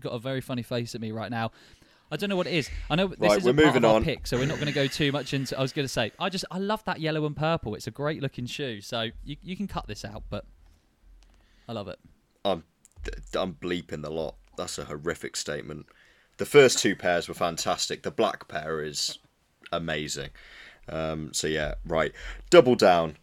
[0.00, 1.52] got a very funny face at me right now.
[2.14, 2.70] I don't know what it is.
[2.88, 4.04] I know this Right, is we're a part moving on.
[4.04, 5.58] pick, so we're not going to go too much into.
[5.58, 7.74] I was going to say, I just I love that yellow and purple.
[7.74, 8.80] It's a great looking shoe.
[8.80, 10.44] So you you can cut this out, but
[11.68, 11.98] I love it.
[12.44, 12.62] I'm,
[13.34, 14.36] I'm bleeping the lot.
[14.56, 15.86] That's a horrific statement.
[16.36, 18.02] The first two pairs were fantastic.
[18.04, 19.18] The black pair is
[19.72, 20.30] amazing.
[20.88, 22.12] Um, so yeah, right.
[22.50, 23.16] Double down.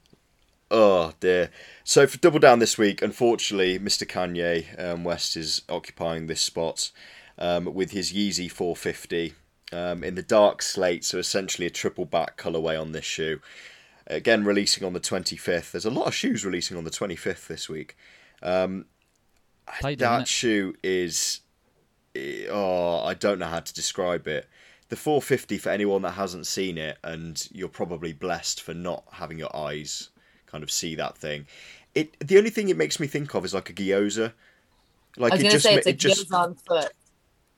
[0.70, 1.50] Oh dear.
[1.84, 4.06] So for double down this week, unfortunately, Mr.
[4.08, 6.92] Kanye um, West is occupying this spot
[7.42, 9.34] um, with his Yeezy 450
[9.74, 11.04] um, in the dark slate.
[11.04, 13.42] So essentially a triple back colorway on this shoe.
[14.08, 15.72] Again, releasing on the 25th.
[15.72, 17.98] There's a lot of shoes releasing on the 25th this week.
[18.42, 18.86] Um,
[19.80, 20.28] Played, that isn't it?
[20.28, 21.42] shoe is
[22.16, 24.50] eh, oh i don't know how to describe it
[24.90, 29.40] the 450 for anyone that hasn't seen it and you're probably blessed for not having
[29.40, 30.10] your eyes
[30.46, 31.46] kind of see that thing
[31.96, 34.34] it the only thing it makes me think of is like a gyoza
[35.18, 36.92] like I was it just say it's a it just on foot.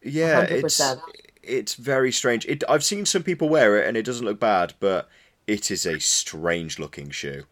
[0.04, 1.02] Yeah it's 100%.
[1.42, 4.74] it's very strange it i've seen some people wear it and it doesn't look bad
[4.80, 5.10] but
[5.48, 7.44] it is a strange looking shoe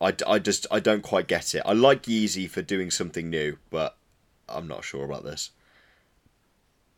[0.00, 1.62] I, I just I don't quite get it.
[1.64, 3.96] I like Yeezy for doing something new, but
[4.48, 5.50] I'm not sure about this.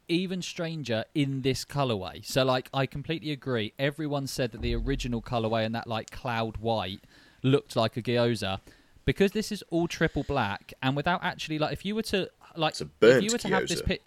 [0.08, 2.24] even stranger in this colorway.
[2.24, 3.72] So like I completely agree.
[3.78, 7.00] Everyone said that the original colorway and that like cloud white
[7.42, 8.60] looked like a gyoza.
[9.04, 12.72] Because this is all triple black and without actually like if you were to like
[12.72, 14.02] It's a if you were to have this pit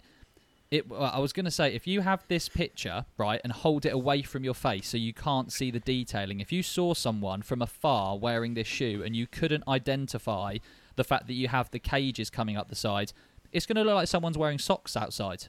[0.70, 3.84] it, well, I was going to say, if you have this picture, right, and hold
[3.84, 7.42] it away from your face so you can't see the detailing, if you saw someone
[7.42, 10.58] from afar wearing this shoe and you couldn't identify
[10.96, 13.12] the fact that you have the cages coming up the side,
[13.52, 15.46] it's going to look like someone's wearing socks outside.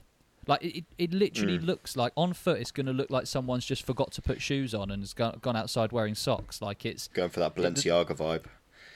[0.48, 1.66] Like, it, it, it literally Mm.
[1.66, 4.74] looks like, on foot, it's going to look like someone's just forgot to put shoes
[4.74, 6.60] on and has gone, gone outside wearing socks.
[6.60, 8.46] Like, it's Going for that Balenciaga vibe.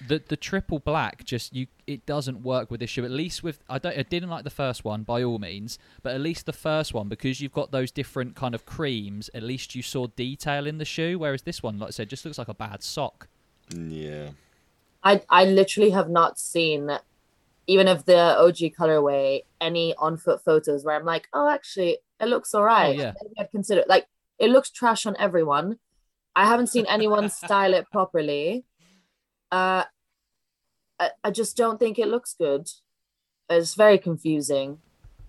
[0.07, 3.61] The the triple black just you it doesn't work with this shoe at least with
[3.69, 6.53] I don't I didn't like the first one by all means but at least the
[6.53, 10.67] first one because you've got those different kind of creams at least you saw detail
[10.67, 13.29] in the shoe whereas this one like I said just looks like a bad sock
[13.71, 14.31] mm, Yeah.
[15.03, 16.91] I I literally have not seen
[17.67, 22.27] even of the OG colorway any on foot photos where I'm like, oh, actually, it
[22.27, 22.97] looks alright.
[22.97, 23.13] Oh, yeah.
[23.23, 24.07] Maybe I'd consider like
[24.39, 25.79] it looks trash on everyone.
[26.35, 28.65] I haven't seen anyone style it properly.
[29.51, 29.85] Uh,
[30.99, 32.69] I, I just don't think it looks good.
[33.49, 34.79] It's very confusing.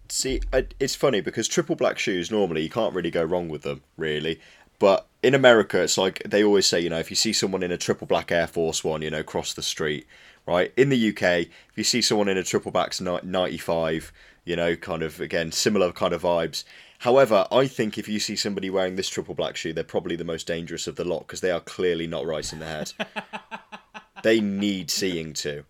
[0.10, 3.64] See, I, it's funny because triple black shoes normally you can't really go wrong with
[3.64, 4.40] them, really.
[4.80, 7.72] But in America, it's like they always say, you know, if you see someone in
[7.72, 10.08] a triple black Air Force One, you know, cross the street,
[10.46, 10.72] right?
[10.78, 14.14] In the UK, if you see someone in a triple black 95,
[14.46, 16.64] you know, kind of again similar kind of vibes.
[17.00, 20.24] However, I think if you see somebody wearing this triple black shoe, they're probably the
[20.24, 22.94] most dangerous of the lot because they are clearly not right in the head.
[24.28, 25.64] they need seeing to,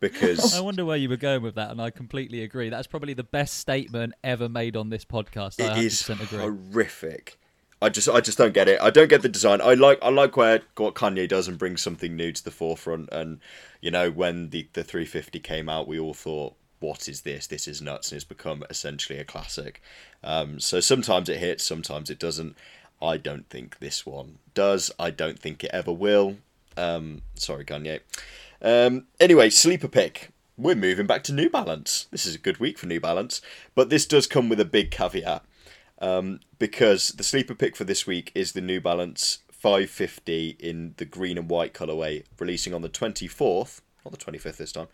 [0.00, 3.12] because I wonder where you were going with that and I completely agree that's probably
[3.14, 7.38] the best statement ever made on this podcast I It is 100% agree horrific.
[7.82, 8.80] I just I just don't get it.
[8.80, 9.60] I don't get the design.
[9.62, 13.08] I like I like where what Kanye does and brings something new to the forefront.
[13.10, 13.40] And
[13.80, 17.46] you know when the the 350 came out, we all thought, "What is this?
[17.46, 19.80] This is nuts!" And it's become essentially a classic.
[20.22, 22.54] Um, so sometimes it hits, sometimes it doesn't.
[23.00, 24.90] I don't think this one does.
[24.98, 26.36] I don't think it ever will.
[26.80, 28.00] Um, sorry, Kanye.
[28.62, 30.30] Um, anyway, sleeper pick.
[30.56, 32.06] We're moving back to New Balance.
[32.10, 33.40] This is a good week for New Balance,
[33.74, 35.42] but this does come with a big caveat
[36.00, 41.04] um, because the sleeper pick for this week is the New Balance 550 in the
[41.04, 44.88] green and white colorway, releasing on the 24th, not the 25th this time.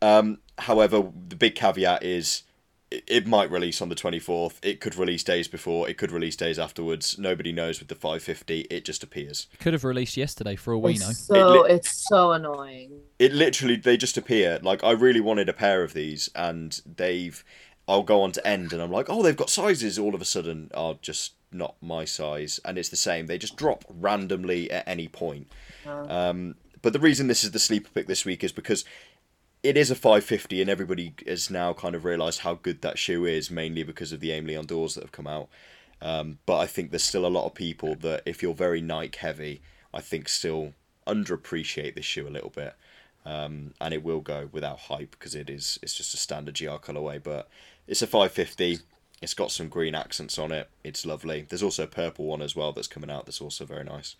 [0.00, 2.42] Um, however, the big caveat is
[2.90, 4.54] it, it might release on the 24th.
[4.62, 5.88] It could release days before.
[5.88, 7.18] It could release days afterwards.
[7.18, 8.60] Nobody knows with the 550.
[8.70, 9.46] It just appears.
[9.60, 12.90] could have released yesterday for all we know so It li- it's so annoying.
[13.18, 17.44] it literally they just appear like i really wanted a pair of these and they've
[17.88, 20.24] i'll go on to end and i'm like oh they've got sizes all of a
[20.24, 24.86] sudden are just not my size and it's the same they just drop randomly at
[24.86, 25.48] any point
[25.86, 28.84] um, but the reason this is the sleeper pick this week is because
[29.62, 33.24] it is a 550 and everybody has now kind of realized how good that shoe
[33.26, 35.48] is mainly because of the Aimé Leon Dores that have come out
[36.00, 39.18] Um, but I think there's still a lot of people that, if you're very Nike
[39.18, 39.60] heavy,
[39.92, 40.74] I think still
[41.06, 42.74] underappreciate this shoe a little bit.
[43.24, 46.78] Um, and it will go without hype because it is it's just a standard GR
[46.78, 47.22] colorway.
[47.22, 47.48] But
[47.86, 48.78] it's a 550.
[49.20, 50.70] It's got some green accents on it.
[50.84, 51.46] It's lovely.
[51.48, 53.26] There's also a purple one as well that's coming out.
[53.26, 54.14] That's also very nice.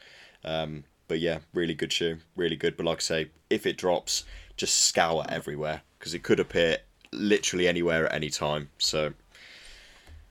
[0.44, 2.76] Um, but yeah, really good shoe, really good.
[2.76, 4.24] But like I say, if it drops,
[4.58, 6.78] just scour everywhere because it could appear
[7.12, 8.70] literally anywhere at any time.
[8.78, 9.14] So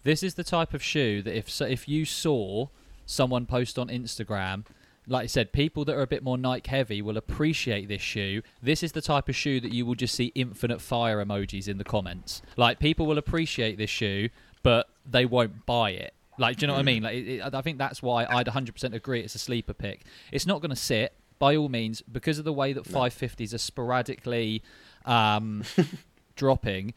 [0.04, 2.68] this is the type of shoe that if if you saw
[3.06, 4.66] someone post on Instagram
[5.10, 8.42] like I said, people that are a bit more Nike heavy will appreciate this shoe.
[8.62, 11.78] This is the type of shoe that you will just see infinite fire emojis in
[11.78, 12.42] the comments.
[12.58, 14.30] Like people will appreciate this shoe,
[14.64, 16.14] but they won't buy it.
[16.38, 17.04] Like, do you know what I mean?
[17.04, 20.02] Like, it, it, I think that's why I'd 100% agree it's a sleeper pick.
[20.32, 23.00] It's not going to sit by all means because of the way that no.
[23.00, 24.64] 550s are sporadically
[25.06, 25.64] um,
[26.36, 26.94] dropping.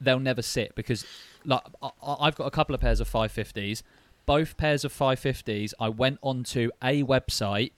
[0.00, 1.06] They'll never sit because,
[1.44, 3.82] like, I, I've got a couple of pairs of 550s
[4.26, 7.72] both pairs of 550s, I went onto a website,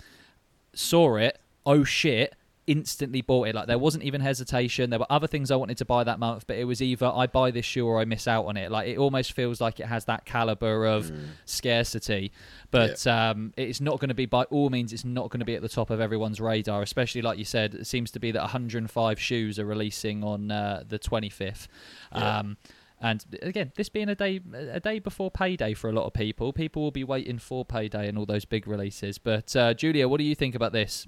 [0.72, 2.34] saw it, oh shit,
[2.66, 3.54] instantly bought it.
[3.54, 4.90] Like there wasn't even hesitation.
[4.90, 7.26] There were other things I wanted to buy that month, but it was either I
[7.26, 8.70] buy this shoe or I miss out on it.
[8.70, 11.26] Like it almost feels like it has that caliber of mm.
[11.44, 12.32] scarcity.
[12.70, 13.30] But yeah.
[13.30, 14.92] um, it's not going to be by all means.
[14.92, 16.82] It's not going to be at the top of everyone's radar.
[16.82, 20.84] Especially like you said, it seems to be that 105 shoes are releasing on uh,
[20.88, 21.68] the 25th.
[22.14, 22.38] Yeah.
[22.38, 22.56] Um,
[23.00, 26.54] and again, this being a day a day before payday for a lot of people,
[26.54, 29.18] people will be waiting for payday and all those big releases.
[29.18, 31.06] But uh, Julia, what do you think about this?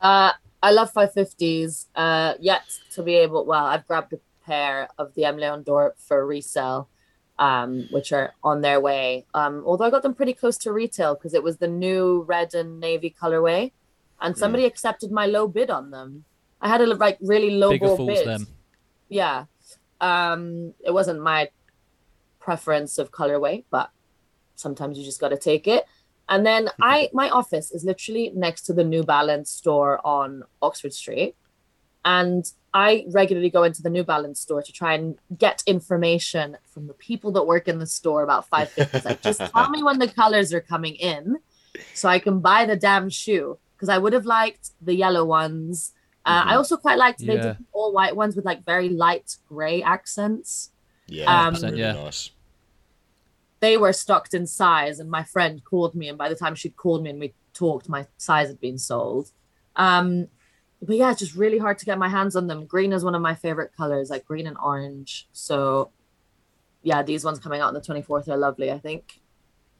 [0.00, 0.32] Uh,
[0.66, 1.86] I love 550s.
[1.94, 2.64] Uh, yet
[2.94, 6.88] to be able, well, I've grabbed a pair of the Aimé Leon Dore for resale,
[7.38, 9.26] um, which are on their way.
[9.32, 12.52] Um, although I got them pretty close to retail because it was the new red
[12.52, 13.70] and navy colorway,
[14.20, 14.66] and somebody mm.
[14.66, 16.24] accepted my low bid on them.
[16.60, 18.26] I had a like really low Bigger ball bid.
[18.26, 18.48] Them.
[19.08, 19.44] Yeah,
[20.00, 21.50] um, it wasn't my
[22.40, 23.90] preference of colorway, but
[24.56, 25.84] sometimes you just got to take it.
[26.28, 30.94] And then I, my office is literally next to the New Balance store on Oxford
[30.94, 31.36] Street,
[32.04, 36.86] and I regularly go into the New Balance store to try and get information from
[36.86, 39.04] the people that work in the store about 550s.
[39.04, 41.38] like, just tell me when the colors are coming in,
[41.94, 43.58] so I can buy the damn shoe.
[43.74, 45.92] Because I would have liked the yellow ones
[46.26, 46.48] uh, mm-hmm.
[46.50, 47.34] I also quite liked yeah.
[47.34, 50.72] they did all white ones with like very light gray accents.
[51.06, 51.92] Yeah, um, really yeah.
[51.92, 52.30] nice.
[53.60, 56.76] They were stocked in size, and my friend called me, and by the time she'd
[56.76, 59.30] called me and we talked, my size had been sold.
[59.76, 60.28] Um,
[60.82, 62.66] but yeah, it's just really hard to get my hands on them.
[62.66, 65.28] Green is one of my favorite colors, like green and orange.
[65.32, 65.90] So
[66.82, 69.20] yeah, these ones coming out on the 24th are lovely, I think.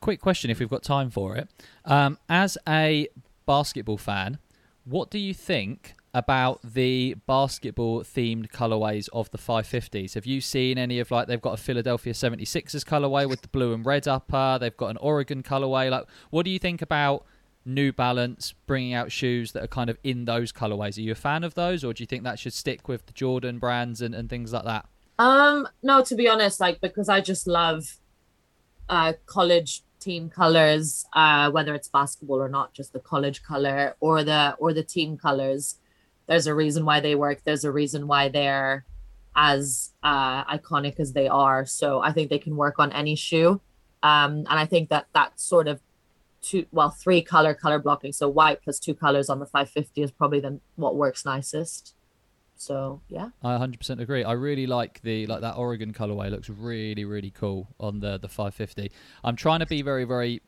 [0.00, 1.48] Quick question if we've got time for it.
[1.84, 3.08] Um, as a
[3.46, 4.38] basketball fan,
[4.84, 10.14] what do you think about the basketball themed colorways of the 550s.
[10.14, 13.74] Have you seen any of like they've got a Philadelphia 76ers colorway with the blue
[13.74, 15.90] and red upper, they've got an Oregon colorway.
[15.90, 17.26] Like what do you think about
[17.66, 20.96] New Balance bringing out shoes that are kind of in those colorways?
[20.96, 23.12] Are you a fan of those or do you think that should stick with the
[23.12, 24.88] Jordan brands and, and things like that?
[25.18, 27.98] Um no, to be honest, like because I just love
[28.88, 34.24] uh college team colors, uh, whether it's basketball or not, just the college color or
[34.24, 35.76] the or the team colors
[36.26, 38.84] there's a reason why they work there's a reason why they're
[39.34, 41.66] as uh, iconic as they are.
[41.66, 43.60] So i think they can work on any shoe.
[44.02, 45.80] Um, and i think that that sort of
[46.42, 48.12] two well three color color blocking.
[48.12, 51.94] So white plus two colors on the 550 is probably then what works nicest.
[52.58, 53.30] So yeah.
[53.42, 54.24] I 100% agree.
[54.24, 58.28] I really like the like that oregon colorway looks really really cool on the the
[58.28, 58.90] 550
[59.24, 60.40] i'm trying to be very very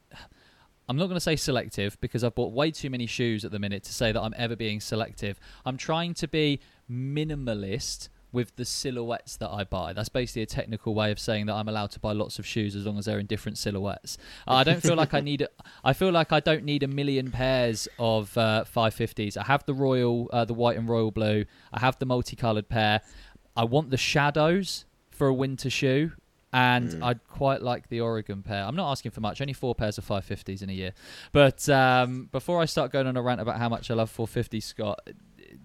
[0.88, 3.58] I'm not going to say selective because I've bought way too many shoes at the
[3.58, 5.38] minute to say that I'm ever being selective.
[5.66, 6.60] I'm trying to be
[6.90, 9.92] minimalist with the silhouettes that I buy.
[9.92, 12.74] That's basically a technical way of saying that I'm allowed to buy lots of shoes
[12.76, 14.18] as long as they're in different silhouettes.
[14.46, 15.42] I don't feel like I need.
[15.42, 15.48] A,
[15.84, 19.36] I feel like I don't need a million pairs of uh, 550s.
[19.36, 21.44] I have the royal, uh, the white and royal blue.
[21.72, 23.00] I have the multicolored pair.
[23.56, 26.12] I want the shadows for a winter shoe
[26.52, 27.02] and mm.
[27.02, 28.64] I'd quite like the Oregon pair.
[28.64, 30.92] I'm not asking for much, only four pairs of 550s in a year.
[31.32, 34.60] But um, before I start going on a rant about how much I love 450,
[34.60, 35.00] Scott,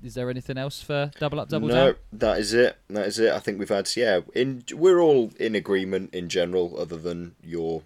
[0.04, 1.88] is there anything else for double up, double no, down?
[1.88, 2.78] No, that is it.
[2.90, 3.32] That is it.
[3.32, 4.22] I think we've had yeah.
[4.36, 7.84] In we're all in agreement in general, other than your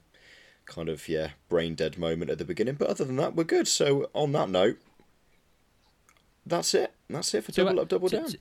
[0.66, 2.76] kind of yeah brain dead moment at the beginning.
[2.76, 3.68] But other than that, we're good.
[3.68, 4.80] So on that note,
[6.45, 6.91] that's it.
[7.10, 8.34] That's it for double up, double down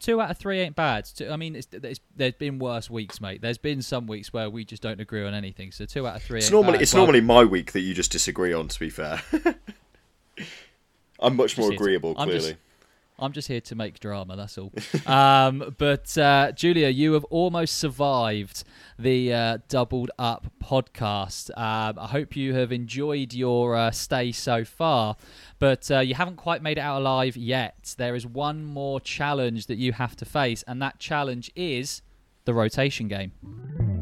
[0.00, 1.04] two out of three ain't bad.
[1.04, 3.40] Two, I mean, it's, it's, there's been worse weeks, mate.
[3.40, 5.72] There's been some weeks where we just don't agree on anything.
[5.72, 6.38] So two out of three.
[6.38, 6.82] It's normally bad.
[6.82, 8.68] it's well, normally my week that you just disagree on.
[8.68, 9.22] To be fair,
[11.20, 12.14] I'm much more agreeable.
[12.14, 12.50] To, I'm clearly.
[12.50, 12.60] Just,
[13.18, 14.36] I'm just here to make drama.
[14.36, 14.72] That's all.
[15.06, 18.64] um, but uh, Julia, you have almost survived
[18.98, 21.50] the uh, Doubled Up podcast.
[21.56, 25.16] Um, I hope you have enjoyed your uh, stay so far,
[25.58, 27.94] but uh, you haven't quite made it out alive yet.
[27.96, 32.02] There is one more challenge that you have to face, and that challenge is
[32.44, 33.95] the rotation game.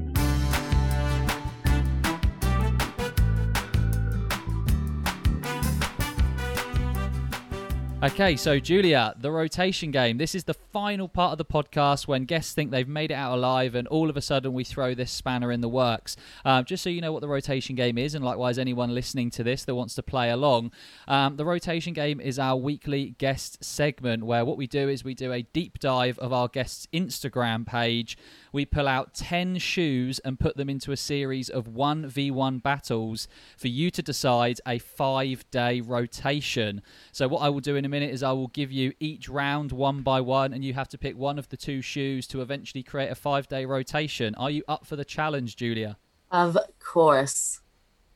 [8.04, 10.18] Okay, so Julia, the rotation game.
[10.18, 13.34] This is the final part of the podcast when guests think they've made it out
[13.34, 16.14] alive, and all of a sudden we throw this spanner in the works.
[16.44, 19.42] Um, just so you know what the rotation game is, and likewise anyone listening to
[19.42, 20.70] this that wants to play along,
[21.08, 25.14] um, the rotation game is our weekly guest segment where what we do is we
[25.14, 28.18] do a deep dive of our guest's Instagram page.
[28.54, 33.26] We pull out 10 shoes and put them into a series of 1v1 battles
[33.58, 36.80] for you to decide a five day rotation.
[37.10, 39.72] So, what I will do in a minute is I will give you each round
[39.72, 42.84] one by one, and you have to pick one of the two shoes to eventually
[42.84, 44.36] create a five day rotation.
[44.36, 45.96] Are you up for the challenge, Julia?
[46.30, 47.60] Of course.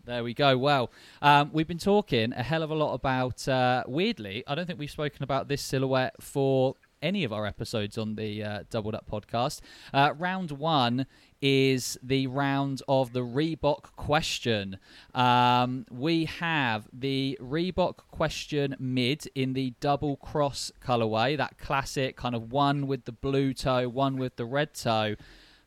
[0.04, 0.56] There we go.
[0.56, 4.66] Well, um, we've been talking a hell of a lot about, uh, weirdly, I don't
[4.66, 8.94] think we've spoken about this silhouette for any of our episodes on the uh, Doubled
[8.94, 9.60] Up podcast.
[9.92, 11.06] Uh, round one
[11.40, 14.78] is the round of the Reebok question.
[15.14, 22.34] Um, we have the Reebok question mid in the double cross colorway, that classic kind
[22.34, 25.14] of one with the blue toe, one with the red toe,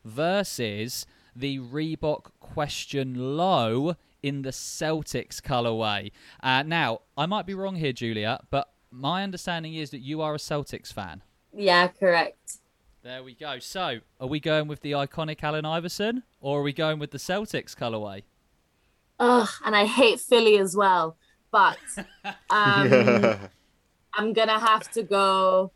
[0.04, 6.12] versus the Reebok question low in the Celtics colorway.
[6.42, 10.34] Uh, now, I might be wrong here, Julia, but my understanding is that you are
[10.34, 11.22] a Celtics fan.
[11.52, 12.58] Yeah, correct.
[13.02, 13.58] There we go.
[13.58, 17.18] So, are we going with the iconic Allen Iverson, or are we going with the
[17.18, 18.22] Celtics colorway?
[19.18, 21.16] Ugh, and I hate Philly as well.
[21.50, 21.78] But
[22.50, 23.38] um,
[24.14, 25.72] I'm gonna have to go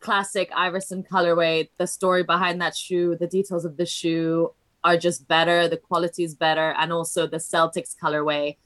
[0.00, 1.68] classic Iverson colorway.
[1.76, 4.52] The story behind that shoe, the details of the shoe
[4.84, 5.68] are just better.
[5.68, 8.56] The quality is better, and also the Celtics colorway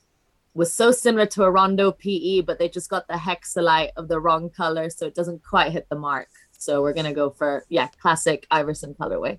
[0.56, 4.18] was so similar to a Rondo PE, but they just got the hexalite of the
[4.18, 6.28] wrong color, so it doesn't quite hit the mark.
[6.52, 9.38] So we're gonna go for yeah, classic Iverson colorway.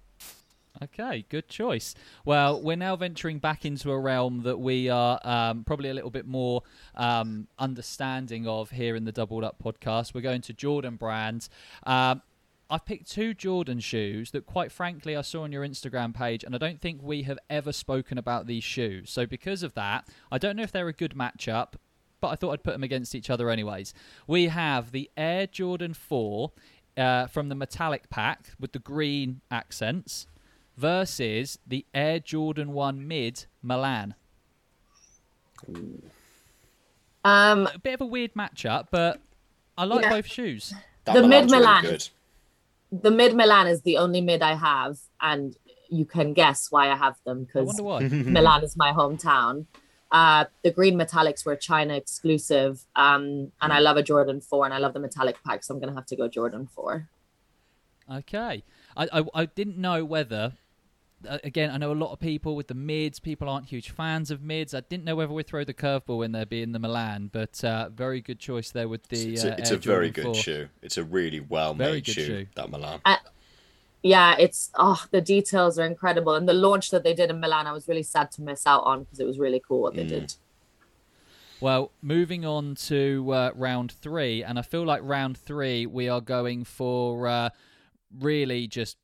[0.84, 1.96] Okay, good choice.
[2.24, 6.12] Well, we're now venturing back into a realm that we are um, probably a little
[6.12, 6.62] bit more
[6.94, 10.14] um, understanding of here in the Doubled Up podcast.
[10.14, 11.50] We're going to Jordan Brand.
[11.84, 12.22] Um,
[12.70, 16.54] I've picked two Jordan shoes that, quite frankly, I saw on your Instagram page, and
[16.54, 19.10] I don't think we have ever spoken about these shoes.
[19.10, 21.74] So, because of that, I don't know if they're a good matchup,
[22.20, 23.94] but I thought I'd put them against each other anyways.
[24.28, 26.52] We have the Air Jordan 4
[26.98, 30.28] uh, from the metallic pack with the green accents
[30.76, 34.16] versus the Air Jordan 1 Mid Milan.
[37.24, 39.22] Um, A bit of a weird matchup, but
[39.78, 40.10] I like Yeah.
[40.10, 40.74] both shoes.
[41.06, 41.82] That The Milan's mid-Milan.
[41.84, 42.10] good.
[42.92, 45.56] The mid Milan is the only mid I have, and
[45.90, 47.80] you can guess why I have them because.
[48.12, 49.66] Milan is my hometown.
[50.10, 54.74] Uh, the green metallics were China exclusive, um, and I love a Jordan 4 and
[54.74, 57.10] I love the metallic pack, so I'm going to have to go Jordan 4.
[58.10, 58.64] Okay.
[58.96, 60.54] I, I, I didn't know whether.
[61.28, 63.20] Uh, again, I know a lot of people with the mids.
[63.20, 64.74] People aren't huge fans of mids.
[64.74, 67.90] I didn't know whether we throw the curveball in there, being the Milan, but uh,
[67.90, 69.34] very good choice there with the.
[69.34, 70.36] It's uh, a, it's a very good 4.
[70.36, 70.70] shoe.
[70.84, 72.46] It's a really well made shoe, shoe.
[72.56, 73.02] That Milan.
[74.04, 77.66] Yeah, it's oh the details are incredible, and the launch that they did in Milan,
[77.66, 80.06] I was really sad to miss out on because it was really cool what they
[80.06, 80.10] Mm.
[80.10, 80.34] did.
[81.60, 86.22] Well, moving on to uh, round three, and I feel like round three we are
[86.22, 87.50] going for uh,
[88.20, 88.98] really just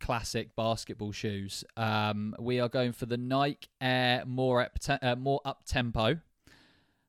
[0.00, 1.64] classic basketball shoes.
[1.76, 6.18] Um, we are going for the Nike Air more up, te- uh, more up tempo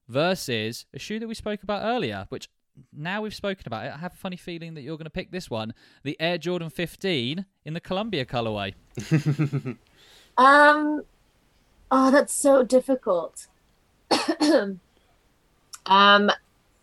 [0.07, 2.49] versus a shoe that we spoke about earlier, which
[2.93, 3.93] now we've spoken about it.
[3.93, 5.73] I have a funny feeling that you're going to pick this one,
[6.03, 8.73] the Air Jordan 15 in the Columbia colorway.
[10.37, 11.03] Um,
[11.89, 13.47] oh, that's so difficult.
[15.85, 16.31] um,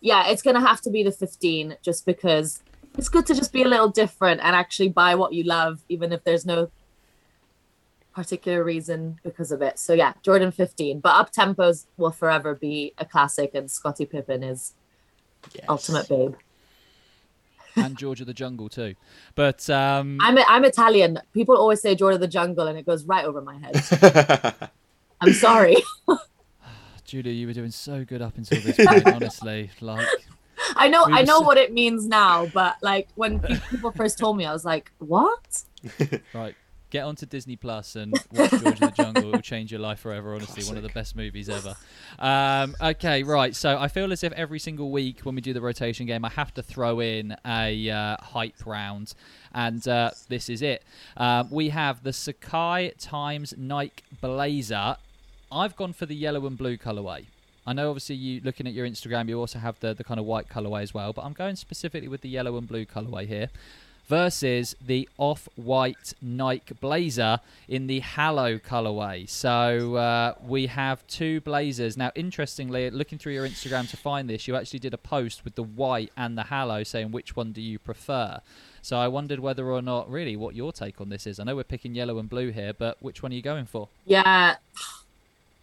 [0.01, 2.61] yeah, it's gonna have to be the 15 just because
[2.97, 6.11] it's good to just be a little different and actually buy what you love, even
[6.13, 6.69] if there's no
[8.13, 9.77] particular reason because of it.
[9.77, 10.99] So yeah, Jordan 15.
[11.01, 14.73] But up tempos will forever be a classic, and Scottie Pippen is
[15.53, 15.65] Yes.
[15.69, 16.33] ultimate babe.
[17.75, 18.95] and Georgia the Jungle too.
[19.35, 21.19] But um, I'm I'm Italian.
[21.33, 24.69] People always say Jordan the Jungle, and it goes right over my head.
[25.21, 25.75] I'm sorry.
[27.05, 29.69] Julia, you were doing so good up until this point, honestly.
[29.81, 30.07] Like,
[30.75, 34.45] I know I know what it means now, but like when people first told me,
[34.45, 35.63] I was like, "What?"
[36.33, 36.55] right,
[36.95, 39.23] Get onto Disney Plus and watch George in the Jungle.
[39.23, 40.33] It will change your life forever.
[40.33, 41.75] Honestly, one of the best movies ever.
[42.19, 43.53] Um, okay, right.
[43.53, 46.29] So I feel as if every single week when we do the rotation game, I
[46.29, 49.13] have to throw in a uh, hype round,
[49.53, 50.83] and uh, this is it.
[51.17, 54.95] Um, we have the Sacai times Nike Blazer.
[55.51, 57.25] I've gone for the yellow and blue colorway.
[57.65, 60.25] I know, obviously, you looking at your Instagram, you also have the, the kind of
[60.25, 63.49] white colorway as well, but I'm going specifically with the yellow and blue colorway here
[64.07, 69.27] versus the off-white Nike Blazer in the Halo colorway.
[69.27, 71.97] So uh, we have two Blazers.
[71.97, 75.55] Now, interestingly, looking through your Instagram to find this, you actually did a post with
[75.55, 78.41] the white and the Halo saying which one do you prefer.
[78.83, 81.39] So I wondered whether or not, really, what your take on this is.
[81.39, 83.89] I know we're picking yellow and blue here, but which one are you going for?
[84.05, 84.57] Yeah,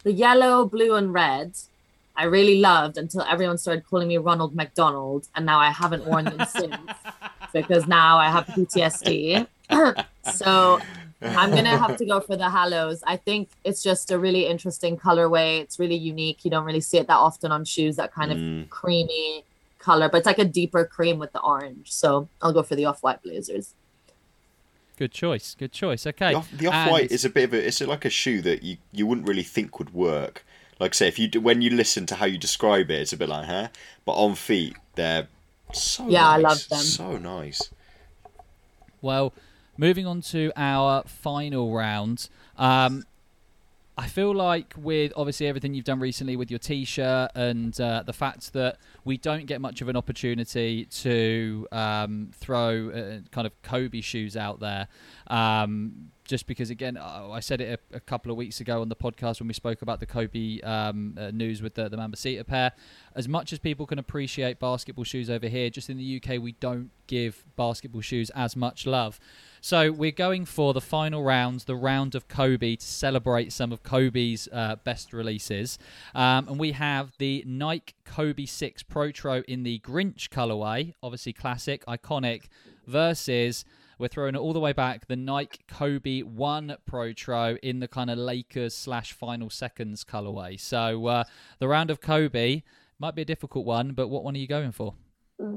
[0.03, 1.53] the yellow, blue, and red
[2.17, 6.25] I really loved until everyone started calling me Ronald McDonald, and now I haven't worn
[6.27, 6.77] them since
[7.53, 9.47] because now I have PTSD.
[10.35, 10.81] so
[11.23, 13.03] I'm gonna have to go for the halos.
[13.07, 15.61] I think it's just a really interesting colorway.
[15.61, 16.45] It's really unique.
[16.45, 17.97] You don't really see it that often on shoes.
[17.97, 18.69] That kind of Mm.
[18.69, 19.45] creamy
[19.79, 21.93] color, but it's like a deeper cream with the orange.
[21.93, 23.75] So I'll go for the off-white blazers.
[24.97, 25.57] Good choice.
[25.59, 26.07] Good choice.
[26.07, 26.31] Okay.
[26.33, 27.67] The off, the off-white And- is a bit of a.
[27.67, 30.45] It's like a shoe that you you wouldn't really think would work.
[30.83, 33.13] Like I say if you do, when you listen to how you describe it, it's
[33.13, 33.69] a bit like huh.
[34.05, 35.29] But on feet, they're
[35.73, 36.79] so Yeah, I nice, love them.
[36.81, 37.71] So nice.
[39.01, 39.33] Well,
[39.77, 42.29] moving on to our final round.
[42.59, 43.05] Um,
[43.97, 48.13] I feel like with obviously everything you've done recently with your T-shirt and uh, the
[48.13, 53.53] fact that we don't get much of an opportunity to um, throw uh, kind of
[53.63, 54.89] Kobe shoes out there,
[55.29, 58.97] um, just because again I said it a, a couple of weeks ago on the
[58.97, 62.73] podcast when we spoke about the Kobe um, uh, news with the, the Mambasita pair.
[63.15, 66.53] As much as people can appreciate basketball shoes over here, just in the UK we
[66.53, 69.21] don't give basketball shoes as much love.
[69.61, 73.83] So we're going for the final rounds, the round of Kobe, to celebrate some of
[73.83, 75.79] Kobe's uh, best releases.
[76.15, 81.85] Um, and we have the Nike Kobe 6 Protro in the Grinch colorway, obviously classic,
[81.85, 82.45] iconic,
[82.87, 83.67] versus
[83.99, 88.11] we're throwing it all the way back, the Nike Kobe 1 Protro in the kind
[88.11, 90.59] of Lakers slash final seconds colorway.
[90.59, 91.25] So uh,
[91.59, 92.63] the round of Kobe
[92.99, 94.95] might be a difficult one, but what one are you going for?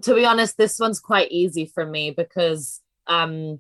[0.02, 3.60] to be honest, this one's quite easy for me because um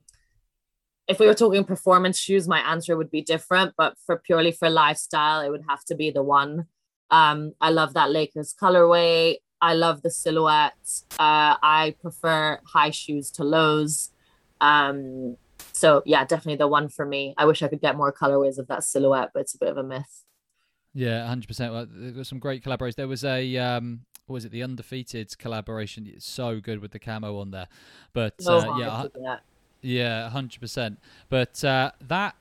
[1.08, 3.76] if we were talking performance shoes, my answer would be different.
[3.78, 6.66] But for purely for lifestyle, it would have to be the one.
[7.12, 9.36] Um, I love that Lakers colorway.
[9.62, 11.04] I love the silhouette.
[11.20, 14.10] Uh, I prefer high shoes to lows.
[14.62, 15.38] Um,
[15.74, 17.34] so yeah, definitely the one for me.
[17.38, 19.78] I wish I could get more colorways of that silhouette, but it's a bit of
[19.78, 20.24] a myth.
[20.94, 21.74] Yeah, hundred percent.
[21.74, 22.96] Well, there was some great collaborations.
[22.96, 24.52] There was a um, what was it?
[24.52, 26.10] The undefeated collaboration.
[26.12, 27.68] It's so good with the camo on there.
[28.14, 29.38] But So uh, yeah,
[29.82, 31.00] yeah, hundred percent.
[31.30, 32.36] But uh, that.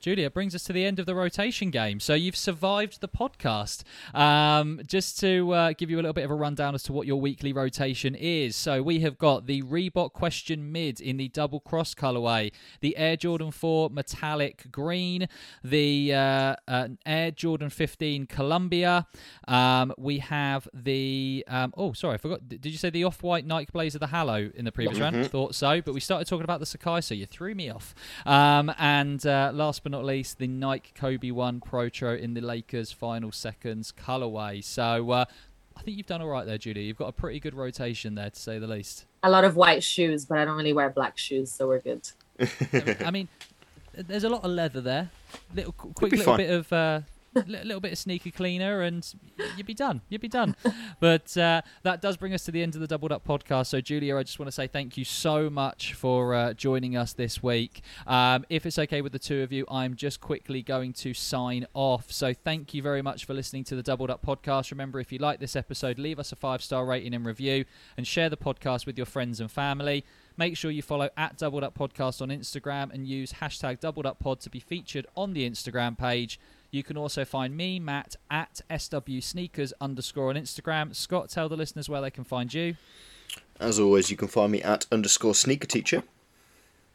[0.00, 2.00] Giulia brings us to the end of the rotation game.
[2.00, 3.82] So you've survived the podcast.
[4.14, 7.06] Um, just to uh, give you a little bit of a rundown as to what
[7.06, 8.56] your weekly rotation is.
[8.56, 13.16] So we have got the Reebok Question Mid in the double cross colorway, the Air
[13.16, 15.28] Jordan 4 metallic green,
[15.62, 19.06] the uh, uh, Air Jordan 15 Columbia.
[19.46, 22.48] Um, we have the um, oh sorry I forgot.
[22.48, 25.26] Did you say the off white Nike Blazer the Halo in the previous round?
[25.26, 27.94] Thought so, but we started talking about the Sacai, so you threw me off.
[28.24, 32.92] Um, and uh, last but not least, the Nike Kobe One Protro in the Lakers
[32.92, 34.62] final seconds colorway.
[34.62, 35.10] So.
[35.10, 35.24] Uh,
[35.76, 36.82] I think you've done all right there, Giulia.
[36.82, 39.06] You've got a pretty good rotation there, to say the least.
[39.22, 42.06] A lot of white shoes, but I don't really wear black shoes, so we're good.
[43.02, 43.28] I mean,
[43.94, 45.10] there's a lot of leather there.
[45.54, 46.36] Little quick little fine.
[46.36, 47.00] bit of uh,
[47.46, 49.14] li- little bit of sneaker cleaner, and
[49.56, 50.00] you'd be done.
[50.08, 50.56] You'd be done.
[51.00, 53.66] but uh, that does bring us to the end of the Doubled Up podcast.
[53.66, 57.12] So, Giulia, I just want to say thank you so much for uh, joining us
[57.12, 57.82] this week.
[58.06, 61.66] Um, if it's okay with the two of you, I'm just quickly going to sign
[61.74, 62.10] off.
[62.10, 64.70] So, thank you very much for listening to the Doubled Up podcast.
[64.70, 67.64] Remember, if you like this episode, leave us a five star rating and review,
[67.96, 70.04] and share the podcast with your friends and family.
[70.36, 74.18] Make sure you follow at Doubled Up Podcast on Instagram and use hashtag Doubled Up
[74.18, 76.40] Pod to be featured on the Instagram page.
[76.70, 80.94] You can also find me, Matt, at SW Sneakers underscore on Instagram.
[80.94, 82.76] Scott, tell the listeners where they can find you.
[83.58, 86.02] As always, you can find me at underscore sneaker teacher.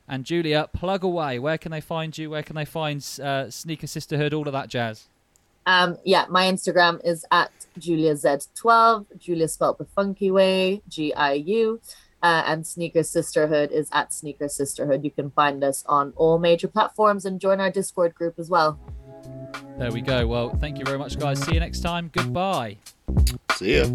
[0.08, 1.40] And Giulia, plug away.
[1.40, 2.30] Where can they find you?
[2.30, 4.34] Where can they find uh, Sneaker Sisterhood?
[4.34, 5.08] All of that jazz.
[5.66, 9.06] Um, yeah, my Instagram is at Giulia Z12.
[9.18, 11.82] Giulia spelled the funky way, G I U.
[12.22, 15.04] Uh, and Sneaker Sisterhood is at Sneaker Sisterhood.
[15.04, 18.80] You can find us on all major platforms and join our Discord group as well.
[19.78, 20.26] There we go.
[20.26, 21.42] Well, thank you very much, guys.
[21.44, 22.10] See you next time.
[22.14, 22.78] Goodbye.
[23.52, 23.86] See ya.